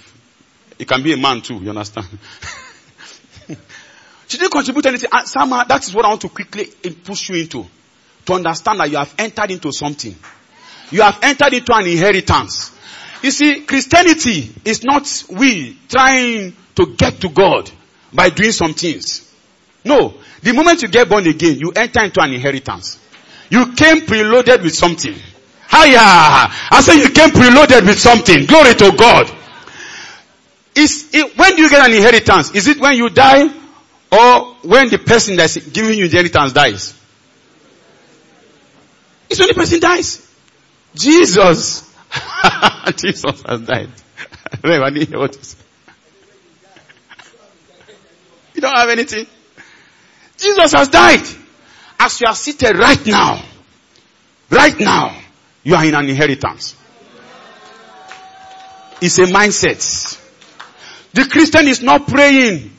[0.79, 2.07] It can be a man too, you understand?
[4.27, 5.09] she didn't contribute anything.
[5.11, 6.67] And somehow, that is what I want to quickly
[7.03, 7.65] push you into.
[8.27, 10.15] To understand that you have entered into something.
[10.91, 12.71] You have entered into an inheritance.
[13.21, 17.69] You see, Christianity is not we trying to get to God
[18.13, 19.24] by doing some things.
[19.85, 20.15] No.
[20.41, 22.99] The moment you get born again, you enter into an inheritance.
[23.49, 25.13] You came preloaded with something.
[25.13, 26.01] Hiya!
[26.01, 28.45] I say you came preloaded with something.
[28.45, 29.31] Glory to God.
[30.75, 32.51] Is it, when do you get an inheritance?
[32.51, 33.47] Is it when you die
[34.11, 36.99] or when the person that's giving you the inheritance dies?
[39.29, 40.27] It's when the person dies.
[40.95, 41.93] Jesus.
[42.97, 43.89] Jesus has died.
[44.63, 44.69] you
[48.61, 49.27] don't have anything.
[50.45, 51.25] Jesus has died.
[51.99, 53.43] As you are seated right now,
[54.51, 55.17] right now,
[55.63, 56.75] you are in an inheritance.
[59.01, 60.21] It's a mindset.
[61.13, 62.71] The Christian is not praying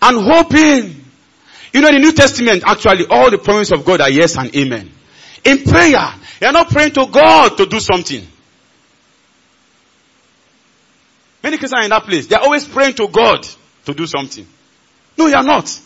[0.00, 1.04] and hoping.
[1.72, 4.54] You know, in the New Testament, actually, all the promises of God are yes and
[4.56, 4.90] amen.
[5.44, 8.26] In prayer, you're not praying to God to do something.
[11.42, 12.26] Many Christians are in that place.
[12.26, 13.46] They're always praying to God
[13.86, 14.46] to do something.
[15.18, 15.80] No, you're not.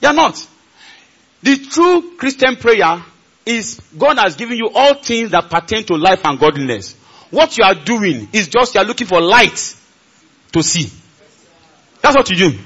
[0.00, 0.46] You're not.
[1.42, 3.04] The true Christian prayer
[3.44, 6.94] is God has given you all things that pertain to life and godliness.
[7.30, 9.76] What you are doing is just you are looking for light
[10.52, 10.90] to see.
[12.02, 12.58] That's what you do.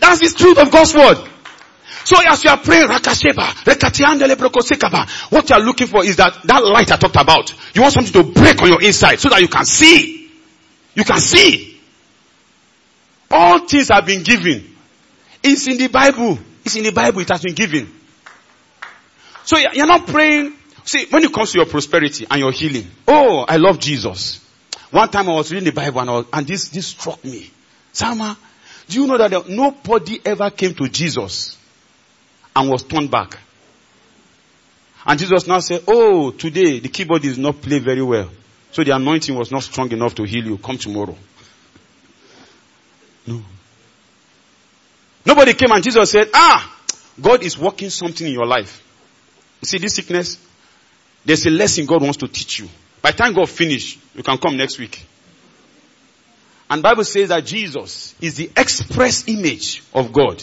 [0.00, 1.30] That's the truth of God's word.
[2.04, 3.72] So as you are praying, Rakasheba,
[5.32, 7.52] what you are looking for is that, that light I talked about.
[7.74, 10.30] You want something to break on your inside so that you can see.
[10.94, 11.80] You can see.
[13.28, 14.75] All things have been given.
[15.42, 16.38] It's in the Bible.
[16.64, 17.20] It's in the Bible.
[17.20, 17.92] It has been given.
[19.44, 20.54] So you're not praying.
[20.84, 24.44] See, when it comes to your prosperity and your healing, oh, I love Jesus.
[24.90, 27.50] One time I was reading the Bible and, was, and this, this struck me.
[27.92, 28.36] Sama,
[28.88, 31.58] do you know that nobody ever came to Jesus
[32.54, 33.38] and was turned back?
[35.04, 38.30] And Jesus now said, oh, today the keyboard is not play very well.
[38.72, 40.58] So the anointing was not strong enough to heal you.
[40.58, 41.16] Come tomorrow.
[43.26, 43.42] No.
[45.26, 46.72] Nobody came and Jesus said, ah,
[47.20, 48.82] God is working something in your life.
[49.60, 50.38] You see this sickness?
[51.24, 52.68] There's a lesson God wants to teach you.
[53.02, 55.04] By the time God finish, you can come next week.
[56.70, 60.42] And Bible says that Jesus is the express image of God.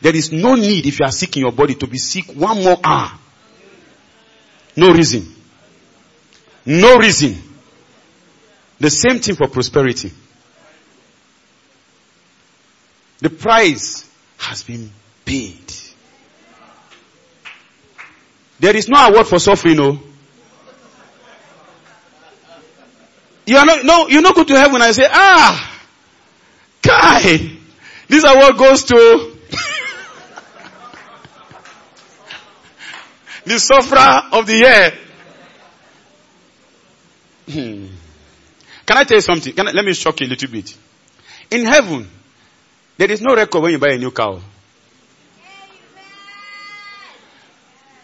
[0.00, 2.62] There is no need if you are sick in your body to be sick one
[2.62, 3.12] more hour.
[4.76, 5.34] No reason.
[6.64, 7.42] No reason.
[8.78, 10.12] The same thing for prosperity.
[13.20, 14.08] The price
[14.38, 14.90] has been
[15.24, 15.72] paid.
[18.60, 20.00] There is no award for suffering, no.
[23.46, 25.80] You are not, no, you're not going to heaven and say, ah,
[26.82, 27.56] Kai,
[28.06, 28.94] this award goes to
[33.44, 34.92] the sufferer of the year.
[37.50, 37.86] Hmm.
[38.84, 39.54] Can I tell you something?
[39.58, 40.76] I, let me shock you a little bit.
[41.50, 42.08] In heaven,
[42.98, 44.40] there is no record when you buy a new car.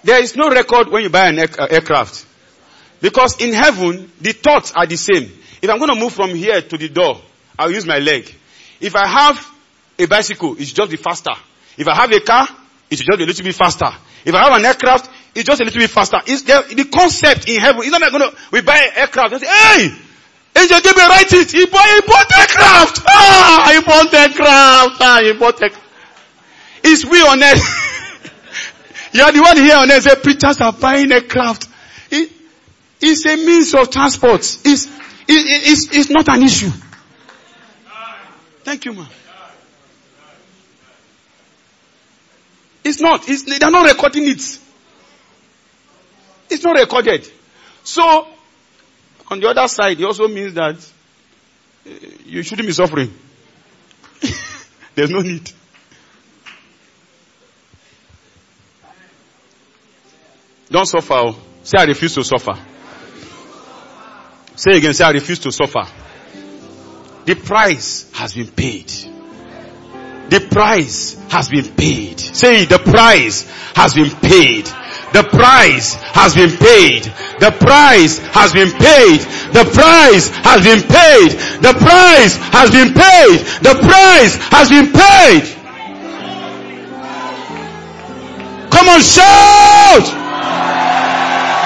[0.05, 2.27] There is no record when you buy an uh, aircraft.
[3.01, 5.31] Because in heaven, the thoughts are the same.
[5.61, 7.21] If I'm going to move from here to the door,
[7.59, 8.33] I'll use my leg.
[8.81, 9.51] If I have
[9.99, 11.33] a bicycle, it's just be faster.
[11.77, 12.47] If I have a car,
[12.91, 13.89] it's just a little bit faster.
[14.25, 16.19] If I have an aircraft, it's just a little bit faster.
[16.27, 17.81] It's the, the concept in heaven.
[17.83, 19.89] It's not like going to, we buy an aircraft and say, hey,
[20.57, 21.51] Angel me write it.
[21.51, 22.27] He bought, he bought.
[23.07, 25.01] Ah, he bought aircraft.
[25.01, 25.85] Ah, he bought aircraft.
[26.85, 28.31] It's we on earth.
[29.13, 31.69] you are the one here on earth say preachers are buying aircraft.
[32.11, 32.31] It,
[33.01, 34.41] it's a means of transport.
[34.41, 34.93] It's, it,
[35.29, 36.71] it's, it's not an issue.
[38.63, 39.09] Thank you, man.
[42.85, 43.29] It's not.
[43.29, 44.59] It's, they're not recording it.
[46.51, 47.29] It's not recorded.
[47.83, 48.29] So,
[49.35, 51.91] on the other side, it also means that uh,
[52.25, 53.13] you shouldn't be suffering.
[54.95, 55.51] There's no need.
[60.71, 61.15] Don't suffer.
[61.15, 61.37] Oh.
[61.65, 62.55] Say, I refuse to suffer.
[64.55, 65.85] Say again, say, I refuse to suffer.
[67.25, 68.87] The price has been paid.
[70.31, 72.21] The price has been paid.
[72.21, 74.69] Say, the price has been paid.
[75.35, 77.11] Price has been paid.
[77.43, 79.21] The price has been paid.
[79.51, 81.35] The price has been paid.
[81.59, 83.43] The price has been paid.
[83.63, 85.43] The price has been paid.
[88.71, 90.07] Come on, shout!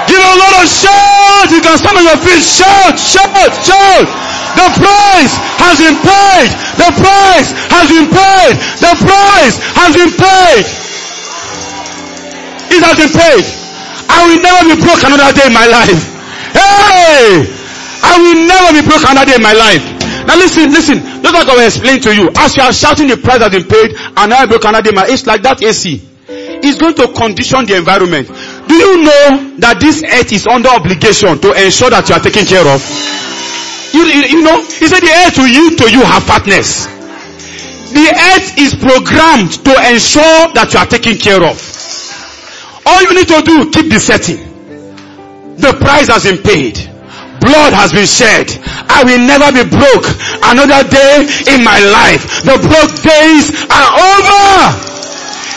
[0.08, 1.48] Give a lot of shout!
[1.52, 2.40] You can stand on your feet.
[2.40, 4.08] Shout, shout, shout!
[4.56, 6.48] The price has been paid.
[6.80, 8.54] The price has been paid.
[8.80, 10.64] The price has been paid.
[12.76, 13.57] It has been paid.
[14.08, 16.00] I will never be broke another day in my life.
[16.52, 17.44] Hey!
[18.02, 19.84] I will never be broke another day in my life.
[20.26, 20.98] Now listen, listen.
[21.22, 22.30] Look like I will explain to you.
[22.36, 25.06] As you are shouting the price has been paid and I broke another day my
[25.08, 26.02] it's like that AC.
[26.28, 28.28] It's going to condition the environment.
[28.28, 32.44] Do you know that this earth is under obligation to ensure that you are taken
[32.44, 32.82] care of?
[33.94, 36.84] You, you, you know, he said the earth will yield to you her fatness.
[37.94, 38.04] The
[38.36, 41.56] earth is programmed to ensure that you are taken care of.
[42.88, 44.40] All you need to do, keep the setting.
[45.60, 46.80] The price has been paid.
[47.44, 48.48] Blood has been shed.
[48.88, 50.08] I will never be broke
[50.48, 52.24] another day in my life.
[52.48, 54.48] The broke days are over.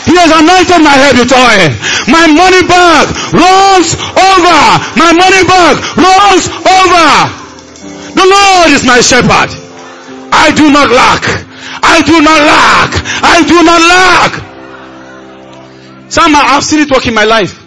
[0.04, 1.70] He has anointed my head with oil.
[2.12, 4.60] My money bag runs over.
[5.00, 7.08] My money bag runs over.
[8.12, 9.50] The Lord is my shepherd.
[10.36, 11.24] I do not lack.
[11.80, 12.92] I do not lack.
[13.24, 14.51] I do not lack.
[16.12, 17.58] Some I've seen it work in my life.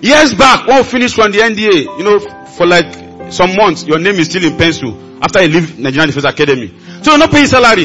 [0.00, 3.98] Years back, when we finished from the NDA, you know, for like some months, your
[3.98, 6.74] name is still in pencil after you leave Nigerian Defense Academy.
[7.02, 7.84] So you're not paying salary.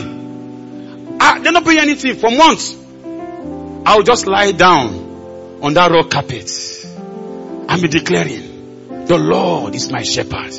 [1.20, 2.74] Ah, they're not paying anything for months.
[3.86, 6.50] I'll just lie down on that rock carpet
[7.68, 10.54] and be declaring, the Lord is my shepherd.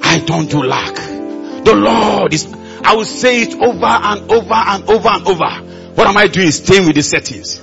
[0.00, 0.94] I don't do lack.
[0.94, 2.46] The Lord is,
[2.84, 5.92] I will say it over and over and over and over.
[5.96, 6.52] What am I doing?
[6.52, 7.62] Staying with the settings.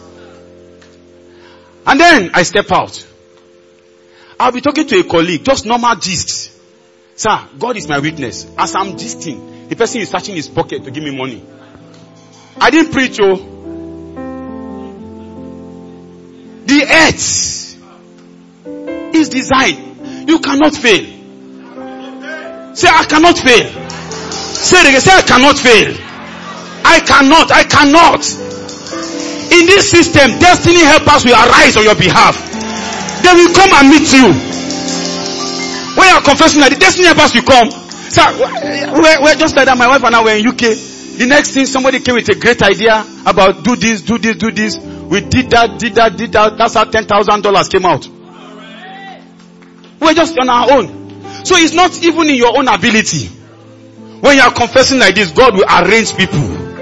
[1.85, 3.05] And then I step out.
[4.39, 6.51] I'll be talking to a colleague, just normal gist.
[7.15, 8.45] Sir, God is my witness.
[8.57, 11.43] As I'm gisting, the person is searching his pocket to give me money.
[12.59, 13.35] I didn't preach, oh.
[16.65, 17.63] The earth
[19.15, 20.29] is designed.
[20.29, 21.05] You cannot fail.
[22.75, 23.69] Say, I cannot fail.
[24.31, 25.01] Say it again.
[25.01, 25.95] Say, I cannot fail.
[26.85, 27.51] I cannot.
[27.51, 28.52] I cannot.
[29.53, 32.33] In this system, destiny helpers will arise on your behalf.
[33.21, 34.33] They will come and meet you.
[35.93, 37.69] When you are confessing that the destiny helpers will come.
[38.09, 38.25] Sir,
[38.97, 39.77] we're, we're just like that.
[39.77, 40.73] My wife and I were in UK.
[41.21, 44.49] The next thing, somebody came with a great idea about do this, do this, do
[44.49, 44.77] this.
[44.77, 46.57] We did that, did that, did that.
[46.57, 48.07] That's how ten thousand dollars came out.
[49.99, 51.45] We're just on our own.
[51.45, 53.27] So it's not even in your own ability.
[54.21, 56.72] When you are confessing like this, God will arrange people.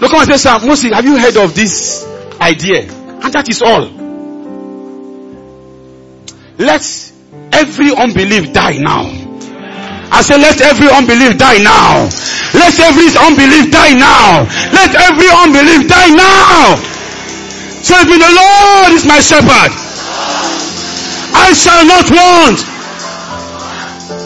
[0.00, 2.06] Look and say, Sir, Moses, have you heard of this
[2.40, 2.82] idea?
[2.82, 3.84] And that is all.
[6.56, 6.84] Let
[7.52, 9.08] every unbelief die now.
[10.12, 12.10] I say, let every unbelief die now.
[12.52, 14.42] Let every unbelief die now.
[14.74, 16.76] Let every unbelief die now.
[17.80, 19.72] Say me, the Lord is my shepherd.
[21.32, 22.58] I shall not want.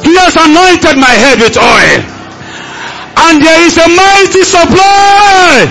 [0.02, 2.13] He has anointed my head with oil.
[3.16, 5.66] And there is a mighty supply.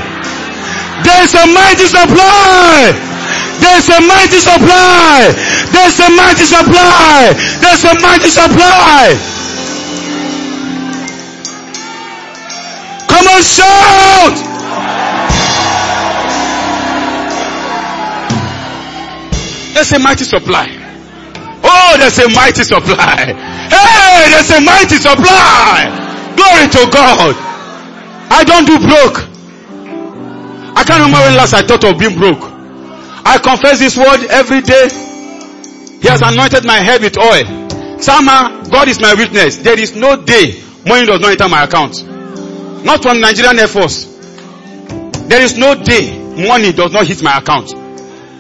[1.04, 2.94] There is a mighty supply.
[3.60, 5.32] There's a mighty supply.
[5.72, 7.34] There's a mighty supply.
[7.62, 9.16] There's a mighty supply.
[13.08, 14.36] Come on, shout!
[19.74, 20.68] There's a mighty supply.
[21.64, 23.34] Oh, there's a mighty supply.
[23.70, 26.03] Hey, there's a mighty supply.
[26.36, 27.36] Glory to God.
[28.32, 29.34] I don't do broke.
[30.76, 32.42] I can't remember when last I thought of being broke.
[33.26, 34.90] I confess this word every day.
[36.02, 38.00] He has anointed my head with oil.
[38.00, 39.58] Sama, God is my witness.
[39.58, 42.04] There is no day money does not enter my account.
[42.84, 44.06] Not from Nigerian Air Force.
[45.28, 47.74] There is no day money does not hit my account.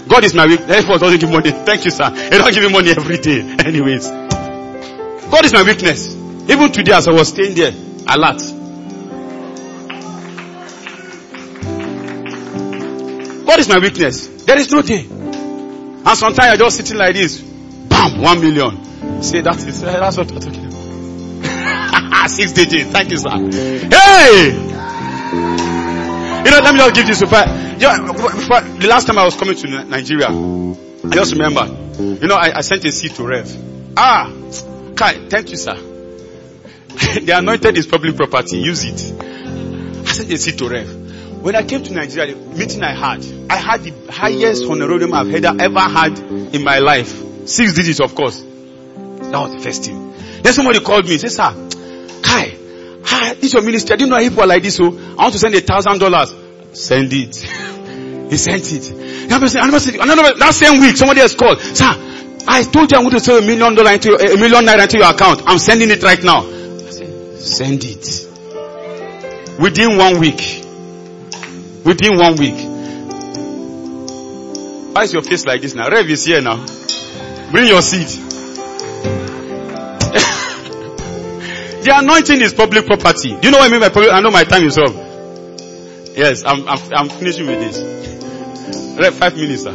[0.09, 0.69] God is my witness.
[0.69, 1.51] Air Force doesn't give money.
[1.51, 2.09] Thank you, sir.
[2.09, 3.39] They don't give me money every day.
[3.65, 4.07] Anyways.
[4.07, 6.22] God is my witness.
[6.49, 7.71] Even today as I was staying there,
[8.07, 8.41] alert.
[13.45, 14.27] God is my weakness?
[14.45, 15.05] There is no day.
[15.09, 17.39] And sometimes I just sitting like this.
[17.39, 19.21] Bam, one million.
[19.23, 22.29] Say that is, that's what I'm talking about.
[22.29, 22.89] Six digits.
[22.91, 23.29] Thank you, sir.
[23.29, 24.51] Hey!
[26.43, 27.45] You know, let me just give this super.
[27.79, 31.67] The last time I was coming to Nigeria, I just remember.
[31.99, 33.93] You know, I, I sent a seed to Rev.
[33.95, 34.31] Ah,
[34.95, 35.92] Kai, thank you, sir.
[37.25, 38.57] The anointed is public property.
[38.57, 39.21] Use it.
[39.21, 41.41] I said a seed to Rev.
[41.43, 45.33] When I came to Nigeria, the meeting I had, I had the highest honorarium I've
[45.33, 47.47] ever had in my life.
[47.47, 48.39] Six digits, of course.
[48.39, 50.13] That was the first thing.
[50.41, 51.51] Then somebody called me, said, sir,
[52.21, 52.55] Kai,
[53.03, 53.93] hi, this your ministry.
[53.93, 56.33] I didn't know people like this, so I want to send a thousand dollars.
[56.73, 57.35] Send it.
[58.29, 58.91] he sent it.
[59.25, 61.59] Another, that same week, somebody else called.
[61.59, 61.91] Sir,
[62.47, 64.83] I told you I'm going to send a million dollar into your, a million naira
[64.83, 65.43] into your account.
[65.45, 66.43] I'm sending it right now.
[67.43, 68.29] Send it.
[69.59, 70.63] Within one week,
[71.83, 72.55] Within one week.
[74.95, 75.89] Why is your face like this now?
[75.89, 76.65] Rev is here now.
[77.51, 78.07] Bring your seed.
[81.83, 83.35] the anointing is public property.
[83.35, 84.13] Do you know what I mean by public?
[84.13, 84.93] I know my time is up.
[86.15, 88.97] Yes, I'm, I'm, I'm finishing with this.
[88.97, 89.73] Rev, five minutes, sir.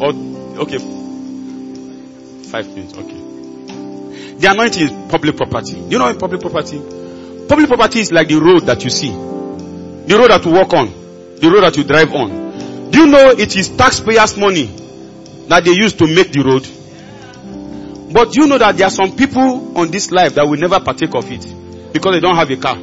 [0.00, 0.12] Or,
[0.62, 0.78] okay.
[2.50, 3.17] Five minutes, okay.
[4.38, 5.78] The anointing is public property.
[5.78, 6.78] You know public property?
[7.48, 9.10] Public property is like the road that you see.
[9.10, 10.88] The road that you walk on.
[11.40, 12.90] The road that you drive on.
[12.90, 14.66] Do you know it is taxpayers' money
[15.48, 16.66] that they use to make the road?
[18.12, 20.80] But do you know that there are some people on this life that will never
[20.80, 22.76] partake of it because they don't have a car.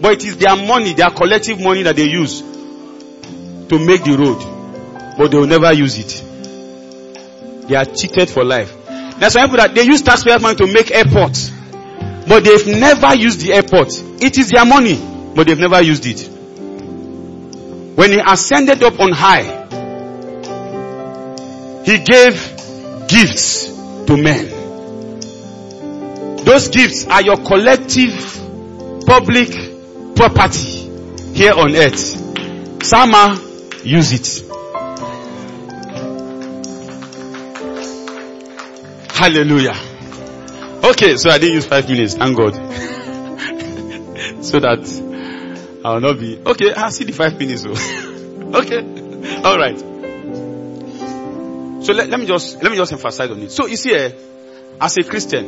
[0.00, 5.16] But it is their money, their collective money that they use to make the road.
[5.18, 7.68] But they will never use it.
[7.68, 8.72] They are cheated for life.
[9.20, 11.50] Are some people that they use taxpayers' money to make airports.
[12.28, 13.88] But they've never used the airport.
[14.22, 15.08] It is their money
[15.38, 16.28] but they've never used it.
[17.96, 19.44] When he ascended up on high,
[21.84, 22.34] he gave
[23.08, 23.68] gifts
[24.06, 24.48] to men.
[26.44, 28.16] Those gifts are your collective
[29.06, 29.50] public
[30.16, 30.90] property
[31.34, 32.82] here on earth.
[32.84, 33.40] Sama,
[33.84, 34.47] use it.
[39.18, 39.74] Hallelujah.
[40.84, 42.54] Okay, so I didn't use five minutes, thank God.
[44.44, 47.64] so that I will not be, okay, I'll see the five minutes.
[47.66, 47.72] Oh.
[48.60, 48.78] okay.
[49.42, 49.76] All right.
[51.84, 53.50] So let, let me just, let me just emphasize on it.
[53.50, 54.12] So you see, uh,
[54.80, 55.46] as a Christian,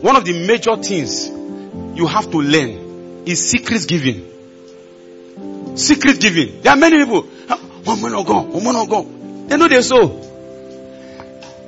[0.00, 5.76] one of the major things you have to learn is secret giving.
[5.76, 6.62] Secret giving.
[6.62, 7.24] There are many people,
[7.84, 9.02] one man go, one man go.
[9.46, 10.31] They know they so.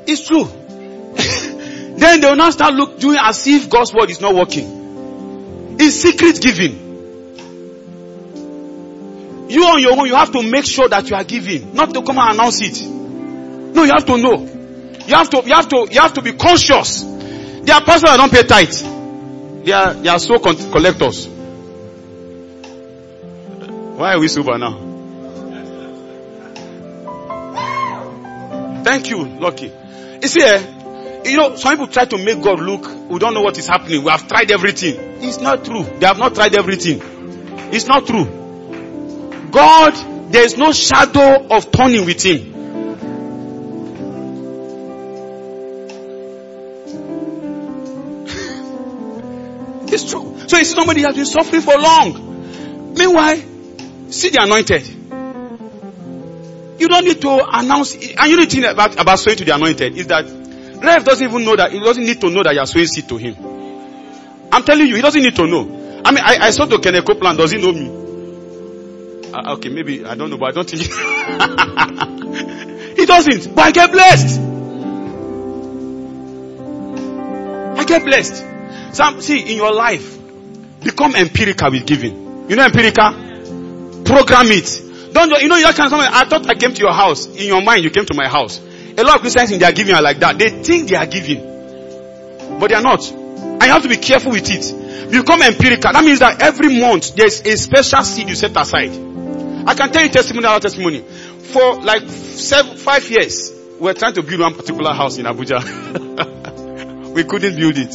[0.06, 0.44] It's true.
[1.96, 5.76] then they will now start look, doing as if God's word is not working.
[5.78, 6.84] It's secret giving.
[9.48, 12.02] You on your own, you have to make sure that you are giving, not to
[12.02, 12.82] come and announce it.
[12.84, 14.40] No, you have to know.
[15.06, 17.02] You have to, you have to, you have to be conscious.
[17.02, 19.64] There are persons that don't pay tithe.
[19.64, 21.28] They are, they are so collectors.
[23.96, 24.92] Why are we sober now?
[28.82, 29.72] Thank you, Lucky.
[30.24, 33.42] You see, eh, you know, some people try to make God look, we don't know
[33.42, 34.02] what is happening.
[34.02, 34.94] We have tried everything.
[35.22, 35.82] It's not true.
[35.84, 37.02] They have not tried everything.
[37.74, 38.24] It's not true.
[39.50, 42.54] God, there is no shadow of turning with him.
[49.92, 50.38] it's true.
[50.48, 52.94] So it's somebody has been suffering for long.
[52.96, 53.42] Meanwhile,
[54.08, 55.04] see the anointed.
[56.78, 59.96] You don't need to announce, and you need to about, about sowing to the anointed
[59.96, 62.66] is that Rev doesn't even know that, he doesn't need to know that you are
[62.66, 63.36] sowing seed to him.
[64.52, 66.02] I'm telling you, he doesn't need to know.
[66.04, 67.88] I mean, I, I saw to Kenneth Copeland, does he know me?
[69.32, 70.82] Uh, okay, maybe, I don't know, but I don't think
[72.98, 74.40] he doesn't, but I get blessed.
[77.78, 78.44] I get blessed.
[78.94, 80.18] Some, see, in your life,
[80.82, 82.48] become empirical with giving.
[82.48, 83.12] You know empirical?
[84.04, 84.83] Program it.
[85.14, 86.00] Don't you know you can something?
[86.00, 87.26] I thought I came to your house.
[87.26, 88.60] In your mind, you came to my house.
[88.98, 90.36] A lot of Christians in their giving are like that.
[90.38, 91.38] They think they are giving,
[92.58, 93.08] but they are not.
[93.12, 95.10] And you have to be careful with it.
[95.12, 95.92] Become empirical.
[95.92, 98.90] That means that every month there's a special seed you set aside.
[98.90, 101.00] I can tell you testimony after testimony.
[101.00, 107.14] For like seven, five years, we were trying to build one particular house in Abuja.
[107.14, 107.90] we couldn't build it.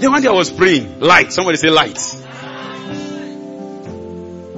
[0.00, 1.32] Then one day I was praying, light.
[1.32, 1.98] Somebody say light.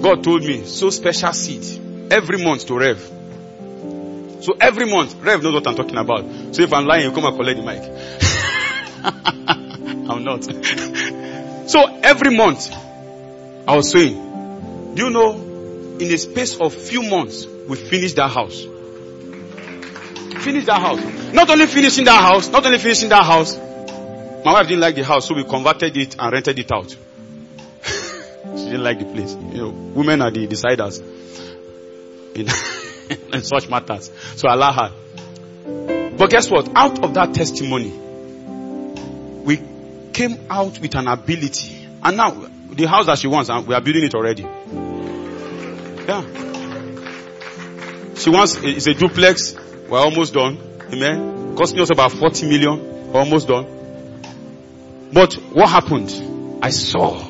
[0.03, 2.99] God told me, sow special seed every month to Rev.
[4.41, 6.55] So every month, Rev knows what I'm talking about.
[6.55, 7.83] So if I'm lying, you come and collect the mic.
[10.11, 10.43] I'm not.
[11.71, 12.69] so every month,
[13.69, 15.35] I was saying, do you know,
[16.01, 18.61] in a space of few months, we finished that house.
[20.43, 21.33] Finished that house.
[21.33, 23.57] Not only finishing that house, not only finishing that house,
[24.45, 26.97] my wife didn't like the house, so we converted it and rented it out.
[28.73, 29.35] Didn't like the place.
[29.35, 31.01] You know, women are the deciders
[32.35, 32.49] in,
[33.35, 34.11] in such matters.
[34.37, 36.13] So allow her.
[36.17, 36.71] But guess what?
[36.75, 37.91] Out of that testimony,
[39.45, 39.61] we
[40.13, 41.87] came out with an ability.
[42.03, 42.31] And now,
[42.71, 44.43] the house that she wants, we are building it already.
[44.43, 46.23] Yeah.
[48.15, 49.55] She wants, it's a duplex.
[49.89, 50.59] We're almost done.
[50.93, 51.57] Amen.
[51.57, 53.11] Costing us about 40 million.
[53.15, 53.67] Almost done.
[55.13, 56.61] But what happened?
[56.63, 57.23] I saw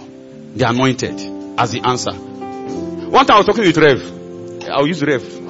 [0.54, 1.31] the anointed
[1.62, 2.12] as the answer.
[2.12, 4.68] One time I was talking with Rev.
[4.68, 5.40] I'll use Rev.